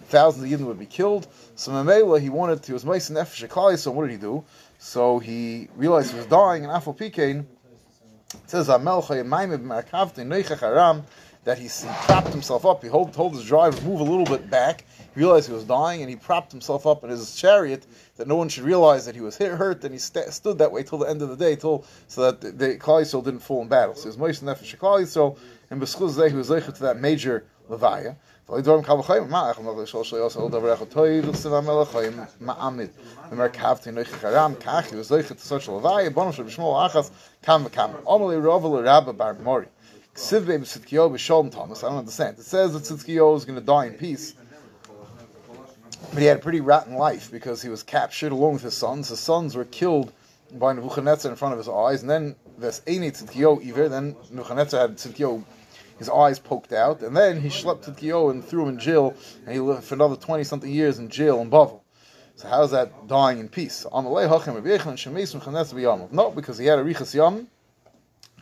thousands 0.08 0.43
of 0.43 0.60
Yidden 0.60 0.65
would 0.65 0.79
be 0.79 0.86
killed. 0.86 1.27
So 1.55 1.71
Mamela, 1.71 2.19
he 2.19 2.29
wanted 2.29 2.62
to, 2.62 2.67
he 2.67 2.73
was 2.73 2.86
Mason 2.86 3.15
Nefesh 3.15 3.79
so 3.79 3.91
what 3.91 4.03
did 4.03 4.12
he 4.12 4.17
do? 4.17 4.43
So 4.77 5.19
he 5.19 5.69
realized 5.75 6.12
he 6.12 6.17
was 6.17 6.27
dying, 6.27 6.65
and 6.65 6.71
Afal 6.71 6.95
Pikain 6.95 7.45
says, 8.47 8.67
that 11.45 11.60
he, 11.60 11.69
propped 12.05 12.29
himself 12.29 12.65
up. 12.65 12.81
He 12.81 12.89
hold, 12.89 13.13
told 13.13 13.34
his 13.34 13.45
driver 13.45 13.79
move 13.81 13.99
a 13.99 14.03
little 14.03 14.25
bit 14.25 14.49
back. 14.49 14.84
He 15.13 15.19
realized 15.19 15.47
he 15.47 15.53
was 15.53 15.63
dying, 15.63 16.01
and 16.01 16.10
he 16.10 16.15
propped 16.15 16.51
himself 16.51 16.88
up 16.88 17.03
in 17.03 17.12
his 17.12 17.36
chariot 17.36 17.86
that 18.17 18.27
no 18.27 18.36
one 18.36 18.49
should 18.49 18.63
realize 18.63 19.05
that 19.05 19.13
he 19.13 19.21
was 19.21 19.38
hit, 19.38 19.51
hurt. 19.51 19.84
And 19.84 19.93
he 19.93 19.99
st- 19.99 20.34
stood 20.34 20.58
that 20.58 20.71
way 20.71 20.81
till 20.81 20.97
the 20.97 21.08
end 21.08 21.21
of 21.21 21.29
the 21.29 21.36
day, 21.36 21.55
till 21.55 21.86
so 22.08 22.23
that 22.23 22.41
the, 22.41 22.51
the 22.51 22.77
Yisrael 22.77 23.23
didn't 23.23 23.41
fall 23.41 23.62
in 23.62 23.67
battle. 23.67 23.93
So 23.93 24.10
he 24.10 24.17
was 24.17 24.17
Moshe 24.17 24.43
Nefesh 24.43 24.75
Klal 24.77 25.03
Yisrael, 25.03 25.38
and 25.69 25.79
B'schuz 25.79 26.29
he 26.29 26.36
was 26.36 26.49
zeicher 26.49 26.73
to 26.73 26.81
that 26.81 26.99
major 26.99 27.45
levaya. 27.69 28.15
Weil 28.47 28.62
dorm 28.62 28.84
kaum 28.84 29.01
khaim 29.01 29.27
ma 29.27 29.49
ach 29.49 29.60
noch 29.60 29.88
so 29.88 30.03
so 30.03 30.29
so 30.29 30.49
da 30.49 30.60
brach 30.60 30.88
toy 30.91 31.19
du 31.19 31.34
se 31.34 31.49
mel 31.49 31.84
khaim 31.84 32.27
ma 32.39 32.55
amit. 32.60 32.91
Wenn 33.29 33.39
mer 33.39 33.49
kauft 33.49 33.88
in 33.88 33.97
euch 33.97 34.12
garam 34.21 34.55
kach 34.55 34.91
du 34.91 35.03
soll 35.03 35.21
ich 35.21 35.39
so 35.39 35.58
so 35.58 35.79
va 35.79 35.95
i 35.95 36.10
bonus 36.10 36.38
mit 36.38 36.47
achas 36.55 37.10
kam 37.41 37.67
kam. 37.69 37.95
Only 38.05 38.38
rovel 38.38 38.84
rab 38.84 39.17
bar 39.17 39.34
mori. 39.34 39.65
Siv 40.13 40.45
bim 40.45 40.63
sitkio 40.63 41.12
be 41.12 41.17
shalom 41.17 41.49
thomas. 41.49 41.84
I 41.84 41.89
don't 41.89 41.97
understand. 41.97 42.38
It 42.38 42.45
says 42.45 42.73
that 42.73 42.84
sitkio 42.84 43.36
is 43.36 43.45
going 43.45 43.58
to 43.58 43.65
die 43.65 43.88
in 43.88 43.93
peace. 43.93 44.36
But 46.13 46.19
he 46.19 46.25
had 46.25 46.38
a 46.38 46.39
pretty 46.39 46.62
rotten 46.62 46.97
life 46.97 47.31
because 47.31 47.63
he 47.63 47.69
was 47.69 47.81
captured 47.81 48.31
along 48.31 48.53
with 48.53 48.62
his 48.62 48.75
sons. 48.75 49.10
His 49.10 49.19
sons 49.19 49.55
were 49.55 49.65
killed 49.65 50.12
by 50.53 50.71
Nebuchadnezzar 50.73 51.31
in 51.31 51.36
front 51.36 51.53
of 51.53 51.58
his 51.58 51.67
eyes, 51.67 52.01
and 52.01 52.10
then 52.10 52.36
this 52.60 52.81
Eni 52.86 53.12
Tzidkio 53.12 53.67
Iver, 53.67 53.89
then 53.89 54.15
Nebuchadnezzar 54.29 54.79
had 54.81 54.97
Tzidkio 54.97 55.43
his 55.97 56.10
eyes 56.10 56.39
poked 56.39 56.73
out. 56.73 57.01
And 57.01 57.15
then 57.15 57.41
he 57.41 57.49
schlepped 57.49 57.84
to 57.84 57.91
Tzidkiyo 57.91 58.31
and 58.31 58.43
threw 58.43 58.63
him 58.63 58.69
in 58.69 58.79
jail. 58.79 59.15
And 59.45 59.53
he 59.53 59.60
lived 59.60 59.84
for 59.84 59.95
another 59.95 60.15
20 60.15 60.43
something 60.43 60.71
years 60.71 60.99
in 60.99 61.10
jail 61.10 61.41
in 61.41 61.49
Bavel. 61.49 61.81
So 62.36 62.49
how's 62.49 62.71
that 62.71 63.08
dying 63.08 63.39
in 63.39 63.47
peace? 63.47 63.86
No, 63.93 64.01
because 66.36 66.58
he 66.58 66.65
had 66.65 66.79
a 66.79 66.84
Riches 66.84 67.15
Yam 67.15 67.47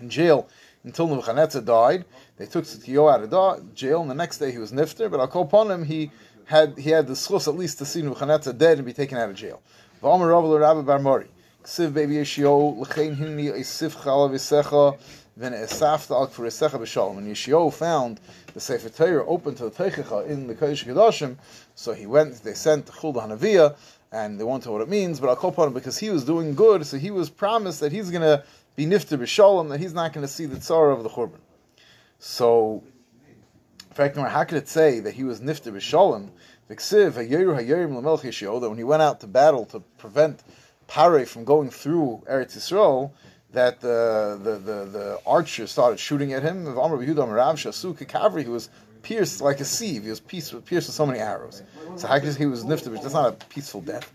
in 0.02 0.10
jail 0.10 0.48
until 0.84 1.08
Nebuchadnezzar 1.08 1.62
died. 1.62 2.06
They 2.38 2.48
took 2.48 2.66
Tzidkiyo 2.66 3.14
out 3.14 3.34
of 3.34 3.76
jail, 3.76 4.02
and 4.02 4.10
the 4.10 4.16
next 4.16 4.40
day 4.40 4.52
he 4.52 4.58
was 4.58 4.72
nifter. 4.72 5.12
But 5.12 5.20
I'll 5.20 5.28
call 5.28 5.44
upon 5.44 5.70
him, 5.70 5.86
he 5.86 6.12
had 6.46 6.78
he 6.78 6.90
had 6.90 7.08
the 7.08 7.14
schus 7.14 7.48
at 7.48 7.56
least 7.56 7.78
to 7.78 7.86
see 7.86 8.02
Nebuchadnezzar 8.02 8.54
dead 8.54 8.78
and 8.78 8.86
be 8.86 8.94
taken 8.94 9.18
out 9.18 9.30
of 9.30 9.36
jail. 9.36 9.62
Rabbi 10.02 10.24
Rabbi 10.26 10.82
Bar 10.82 11.00
Mori, 11.00 11.28
Ksiv 11.64 11.94
Baby 11.94 12.16
Yeshio 12.16 12.78
l'chein 12.78 13.16
hinni 13.16 13.52
eisif 13.52 13.96
chalav 13.96 14.32
yisecha 14.32 14.98
then 15.36 15.54
esafta 15.54 16.12
al 16.12 16.28
kfurisecha 16.28 16.80
b'shalom. 16.80 17.18
And 17.18 17.28
Yeshio 17.28 17.74
found 17.74 18.20
the 18.54 18.60
Sefer 18.60 18.90
Torah 18.90 19.26
open 19.26 19.56
to 19.56 19.66
the 19.66 19.72
Teichecha 19.72 20.28
in 20.28 20.48
the 20.48 20.56
Kodesh 20.56 20.86
Kedoshim, 20.86 21.38
so 21.76 21.94
he 21.94 22.06
went. 22.06 22.44
They 22.44 22.54
sent 22.54 22.88
Chul 22.88 23.16
Hanaviyah 23.16 23.76
and 24.12 24.40
they 24.40 24.44
won't 24.44 24.66
know 24.66 24.72
what 24.72 24.82
it 24.82 24.90
means, 24.90 25.20
but 25.20 25.30
I'll 25.30 25.66
him 25.66 25.74
because 25.74 25.98
he 25.98 26.12
was 26.12 26.24
doing 26.24 26.54
good, 26.54 26.86
so 26.86 26.98
he 26.98 27.10
was 27.10 27.32
promised 27.32 27.80
that 27.80 27.92
he's 27.92 28.12
going 28.12 28.22
to 28.22 28.44
be 28.76 28.86
nifter 28.86 29.18
b'shalom, 29.18 29.70
that 29.70 29.80
he's 29.80 29.94
not 29.94 30.14
going 30.14 30.26
to 30.26 30.32
see 30.32 30.46
the 30.46 30.60
tsar 30.60 30.92
of 30.92 31.02
the 31.02 31.10
churban. 31.10 31.40
So, 32.20 32.84
in 33.90 33.96
fact, 33.96 34.16
how 34.16 34.44
could 34.44 34.60
it 34.60 34.68
say 34.68 35.00
that 35.00 35.16
he 35.16 35.24
was 35.24 35.42
nifter 35.42 35.74
b'shalom? 35.74 36.30
That 36.70 38.70
when 38.70 38.78
he 38.78 38.84
went 38.84 39.02
out 39.02 39.20
to 39.20 39.28
battle 39.28 39.66
to 39.66 39.82
prevent 39.98 40.44
Pare 40.88 41.26
from 41.26 41.44
going 41.44 41.70
through 41.70 42.24
Eretz 42.30 42.58
Yisrael, 42.58 43.12
that 43.54 43.80
the, 43.80 44.40
the, 44.44 44.52
the, 44.58 44.86
the 44.86 45.20
archer 45.26 45.68
started 45.68 46.00
shooting 46.00 46.34
at 46.34 46.44
him. 46.44 46.66
He 46.66 48.50
was 48.50 48.70
pierced 49.04 49.42
like 49.42 49.60
a 49.60 49.66
sieve. 49.66 50.04
He 50.04 50.10
was 50.10 50.20
pierced, 50.20 50.66
pierced 50.66 50.88
with 50.88 50.96
so 50.96 51.06
many 51.06 51.20
arrows. 51.20 51.62
So 51.96 52.08
how 52.08 52.20
he 52.20 52.46
was 52.48 52.64
nifted? 52.64 53.00
That's 53.02 53.14
not 53.14 53.30
a 53.30 53.46
peaceful 53.48 53.82
death. 53.82 54.12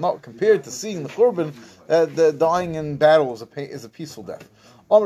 Not 0.00 0.22
compared 0.22 0.64
to 0.64 0.70
seeing 0.70 1.02
the 1.02 1.08
korban, 1.10 1.52
uh, 1.88 2.06
the 2.06 2.32
dying 2.32 2.76
in 2.76 2.96
battle 2.96 3.32
is 3.34 3.42
a 3.42 3.70
is 3.70 3.84
a 3.84 3.88
peaceful 3.88 4.22
death. 4.22 4.48
Not 4.90 5.02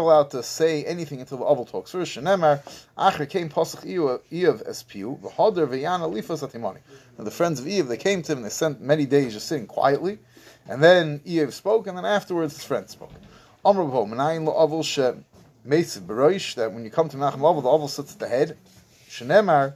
allowed 0.00 0.30
to 0.30 0.42
say 0.42 0.84
anything 0.84 1.20
until 1.20 1.38
the 1.38 1.44
Aval 1.44 1.70
talks. 1.70 1.92
First, 1.92 2.16
Shenemar, 2.16 2.62
Acher 2.98 3.30
came 3.30 3.48
Pasach 3.48 3.84
Eev 3.84 4.68
Espiu, 4.68 5.20
V'hoder 5.20 5.68
V'yana 5.68 6.12
Lifas 6.12 6.42
Atimani. 6.42 6.80
And 7.16 7.24
the 7.24 7.30
friends 7.30 7.60
of 7.60 7.66
Eev, 7.66 7.86
they 7.86 7.96
came 7.96 8.22
to 8.22 8.32
him 8.32 8.38
and 8.38 8.44
they 8.44 8.50
spent 8.50 8.80
many 8.80 9.06
days 9.06 9.34
just 9.34 9.46
sitting 9.46 9.68
quietly. 9.68 10.18
And 10.66 10.82
then 10.82 11.20
Eev 11.20 11.52
spoke, 11.52 11.86
and 11.86 11.96
then 11.96 12.04
afterwards 12.04 12.56
his 12.56 12.64
friends 12.64 12.90
spoke. 12.90 13.12
Amr 13.64 13.84
B'ho, 13.84 14.08
Menayin 14.08 14.44
Lo 14.46 14.54
Aval 14.54 14.84
She 14.84 15.00
Mesiv 15.64 16.00
Beroish, 16.00 16.56
that 16.56 16.72
when 16.72 16.82
you 16.84 16.90
come 16.90 17.08
to 17.08 17.16
Menachem 17.16 17.38
Aval, 17.38 17.62
the 17.62 17.68
Aval 17.68 17.88
sits 17.88 18.14
at 18.14 18.18
the 18.18 18.26
head. 18.26 18.58
Shenemar, 19.08 19.74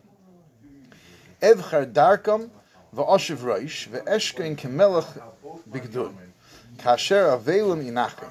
Evchar 1.40 1.92
Darkam, 1.92 2.50
V'oshiv 2.92 3.36
Roish, 3.36 3.86
V'eshkein 3.88 4.56
Kemelech 4.56 5.22
Kasher 6.78 7.40
Inachim. 7.40 8.30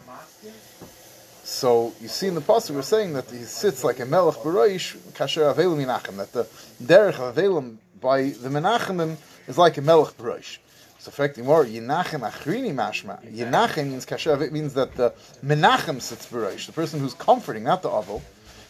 So 1.43 1.93
you 2.01 2.09
see 2.09 2.27
in 2.27 2.35
the 2.35 2.41
pasuk 2.41 2.71
we're 2.71 2.81
saying 2.81 3.13
that 3.13 3.31
he 3.31 3.37
sits 3.37 3.81
like 3.81 4.01
a 4.01 4.05
melech 4.05 4.35
baroish 4.35 4.97
kasher 5.13 5.53
avelim 5.53 5.85
minachim. 5.85 6.17
That 6.17 6.33
the 6.33 6.43
derech 6.83 7.19
of 7.19 7.35
avelim 7.35 7.77
by 8.01 8.23
the 8.23 8.49
menachimim 8.49 9.15
is 9.47 9.57
like 9.57 9.77
a 9.77 9.81
melech 9.81 10.17
baroish. 10.17 10.57
So 10.99 11.07
affecting 11.07 11.45
more 11.45 11.63
yinachim 11.63 12.29
achrini 12.29 12.73
mashma. 12.73 13.23
Yinachim 13.33 13.91
means 13.91 14.05
kasher. 14.05 14.41
It 14.41 14.51
means 14.51 14.73
that 14.73 14.95
the 14.95 15.13
menachem 15.43 16.01
sits 16.01 16.27
baroish, 16.27 16.65
the 16.65 16.73
person 16.73 16.99
who's 16.99 17.13
comforting, 17.13 17.63
not 17.63 17.81
the 17.81 17.89
avil. 17.89 18.21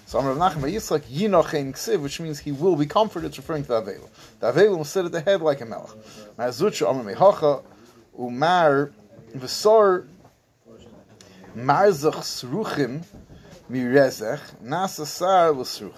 So 0.05 0.19
Amar 0.19 0.35
Nachem 0.35 0.61
Yitzchak 0.61 1.01
Yinochem 1.01 1.73
Ksiv, 1.73 1.99
which 1.99 2.21
means 2.21 2.39
he 2.39 2.53
will 2.53 2.77
be 2.77 2.85
comforted. 2.85 3.29
It's 3.29 3.37
referring 3.37 3.63
to 3.63 3.67
the 3.69 3.81
avelim. 3.81 4.07
The 4.39 4.53
avelim 4.53 4.77
will 4.77 4.85
sit 4.85 5.03
at 5.03 5.11
the 5.11 5.19
head 5.19 5.41
like 5.41 5.59
a 5.59 5.65
melech. 5.65 5.89
Ma'azucha 6.37 6.89
Amar 6.89 7.13
Mehacha 7.13 7.63
Umar 8.17 8.91
V'sor 9.35 10.07
Marzach 11.55 12.23
Sruchim 12.23 13.03
Mirezech 13.69 14.39
Nasa 14.63 15.05
Sar 15.05 15.51
L'Sruchim. 15.51 15.93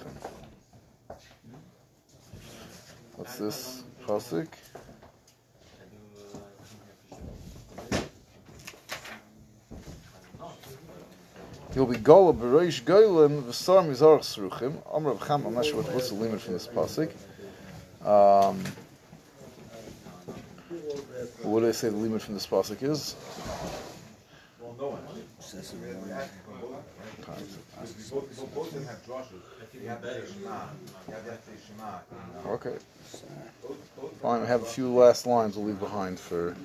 What's 3.16 3.38
this? 3.38 3.84
Pasuk? 4.06 4.48
He'll 11.74 11.86
be 11.86 11.98
Gola 11.98 12.34
Bereish 12.34 12.84
Golim 12.84 13.44
V'sar 13.44 13.86
Mizarach 13.88 14.22
Sruchim. 14.22 14.82
Amr 14.92 15.16
Cham, 15.26 15.46
I'm 15.46 15.54
not 15.54 15.66
sure 15.66 15.78
what, 15.82 15.94
what's 15.94 16.10
the 16.10 16.16
limit 16.16 16.42
from 16.42 16.54
this 16.54 16.68
pasuk. 16.68 17.12
Um, 18.06 18.64
what 21.44 21.62
do 21.62 21.66
they 21.66 21.72
say 21.72 21.90
the 21.90 21.96
limit 21.96 22.22
from 22.22 22.36
this 22.36 22.46
pasuk 22.46 22.84
is? 22.84 23.16
Okay. 32.48 32.76
Fine, 34.22 34.42
I 34.42 34.46
have 34.46 34.62
a 34.62 34.66
few 34.66 34.90
last 34.94 35.26
lines 35.26 35.56
we'll 35.56 35.66
leave 35.66 35.80
behind 35.80 36.20
for 36.20 36.56